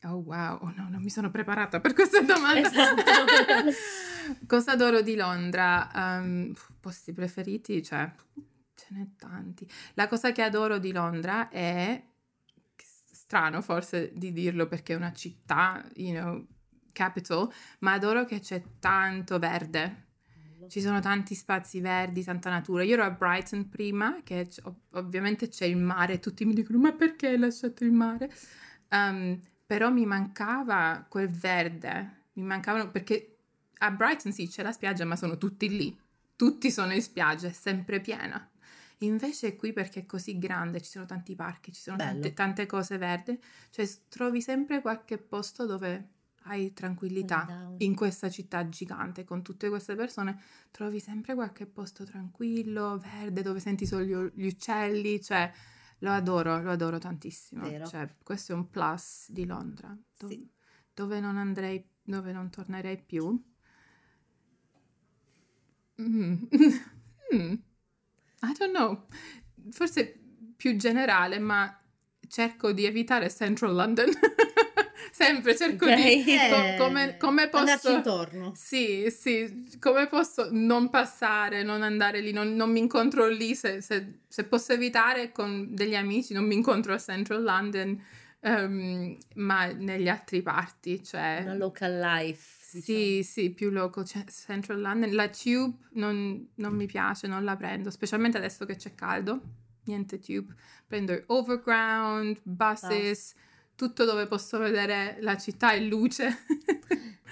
[0.03, 2.69] Oh wow, oh no, non mi sono preparata per questa domanda.
[2.69, 3.71] Esatto.
[4.45, 5.89] Cosa adoro di Londra?
[5.91, 7.81] Um, posti preferiti?
[7.81, 8.13] Cioè,
[8.75, 9.67] ce n'è tanti.
[9.95, 12.03] La cosa che adoro di Londra è,
[12.75, 16.45] strano forse di dirlo perché è una città, you know,
[16.95, 20.03] capital, ma adoro che c'è tanto verde.
[20.67, 22.81] ci sono tanti spazi verdi, tanta natura.
[22.83, 26.91] Io ero a Brighton prima, che ov- ovviamente c'è il mare, tutti mi dicono ma
[26.93, 28.31] perché hai lasciato il mare?
[28.89, 33.37] Um, però mi mancava quel verde, mi mancavano perché
[33.79, 35.95] a Brighton sì c'è la spiaggia ma sono tutti lì,
[36.35, 38.49] tutti sono in spiaggia, è sempre piena.
[38.99, 42.97] Invece qui perché è così grande, ci sono tanti parchi, ci sono tante, tante cose
[42.97, 43.37] verdi,
[43.69, 46.13] cioè trovi sempre qualche posto dove
[46.45, 47.73] hai tranquillità.
[47.77, 50.41] In questa città gigante con tutte queste persone
[50.71, 55.51] trovi sempre qualche posto tranquillo, verde, dove senti solo gli, uccelli, cioè
[55.99, 57.85] lo adoro, lo adoro tantissimo.
[57.85, 60.47] Cioè, questo è un plus di Londra, do- Sì.
[60.93, 63.41] dove non andrei, dove non tornerei più.
[66.01, 66.43] Mm.
[67.33, 67.53] Mm.
[68.43, 69.07] I don't know,
[69.71, 70.15] forse
[70.55, 71.75] più generale, ma
[72.27, 74.09] cerco di evitare Central London.
[75.11, 75.95] Sempre cerco Ok.
[75.95, 76.23] di...
[76.25, 77.91] Eh, co- come, come posso...
[77.91, 78.53] intorno.
[78.55, 83.81] Sì, sì, come posso non passare, non andare lì, non, non mi incontro lì, se,
[83.81, 88.01] se- se posso evitare con degli amici, non mi incontro a Central London,
[88.39, 91.39] ehm, ma negli altri parti, cioè...
[91.43, 92.53] Una local life.
[92.81, 95.13] Sì, sì, più local, cioè Central London.
[95.13, 99.39] La tube non, non mi piace, non la prendo, specialmente adesso che c'è caldo.
[99.85, 100.53] Niente tube.
[100.85, 103.33] Prendo overground, buses,
[103.75, 106.43] tutto dove posso vedere la città e luce.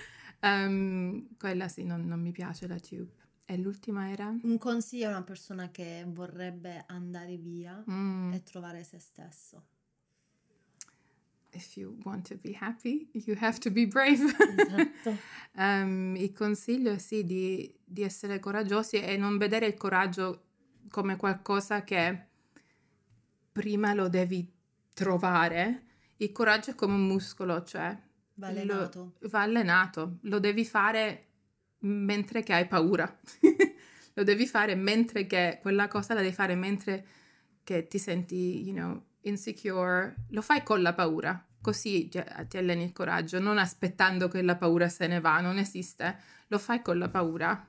[0.43, 3.13] Ehm, quella sì, non, non mi piace la tube.
[3.45, 4.27] E l'ultima era?
[4.43, 9.63] Un consiglio a una persona che vorrebbe andare via Mm, e trovare se stesso.
[11.51, 14.21] If you want to be happy, you have to be brave.
[14.57, 15.17] Esatto.
[15.55, 20.45] Ehm, il consiglio è sì di, di essere coraggiosi e non vedere il coraggio
[20.89, 22.25] come qualcosa che
[23.51, 24.51] prima lo devi
[24.93, 25.83] trovare.
[26.23, 27.95] Il coraggio è come un muscolo, cioè
[28.35, 29.13] Va lo- allenato.
[29.29, 31.27] va allenato, lo devi fare
[31.79, 33.19] mentre che hai paura.
[34.15, 37.05] lo devi fare mentre che quella cosa la devi fare mentre
[37.63, 40.15] che ti senti, you know, insecure.
[40.29, 41.45] Lo fai con la paura.
[41.61, 45.57] Così ti, ti alleni il coraggio, non aspettando che la paura se ne va, non
[45.57, 46.17] esiste.
[46.47, 47.67] Lo fai con la paura.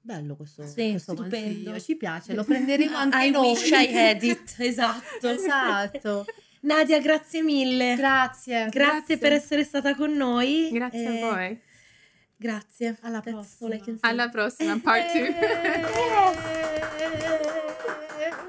[0.00, 1.36] Bello questo, Sì, questo stupendo.
[1.48, 3.50] consiglio, ci piace, lo prenderemo anche I noi.
[3.50, 4.54] wish I had it.
[4.58, 5.28] Esatto.
[5.28, 6.24] Esatto.
[6.66, 7.94] Nadia, grazie mille.
[7.94, 8.66] Grazie.
[8.70, 9.18] Grazie, Grazie.
[9.18, 10.68] per essere stata con noi.
[10.72, 11.60] Grazie Eh, a voi.
[12.36, 12.98] Grazie.
[13.02, 13.98] Alla That's prossima.
[14.00, 15.34] Alla prossima, part 2.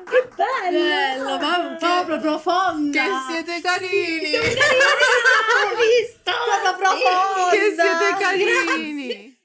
[0.08, 1.38] Che bello!
[1.38, 3.04] Bello, ma proprio profonda.
[3.04, 4.36] che siete carini!
[4.36, 6.32] Hai visto?
[6.64, 7.50] Proprio profonda.
[7.52, 9.37] che siete carini!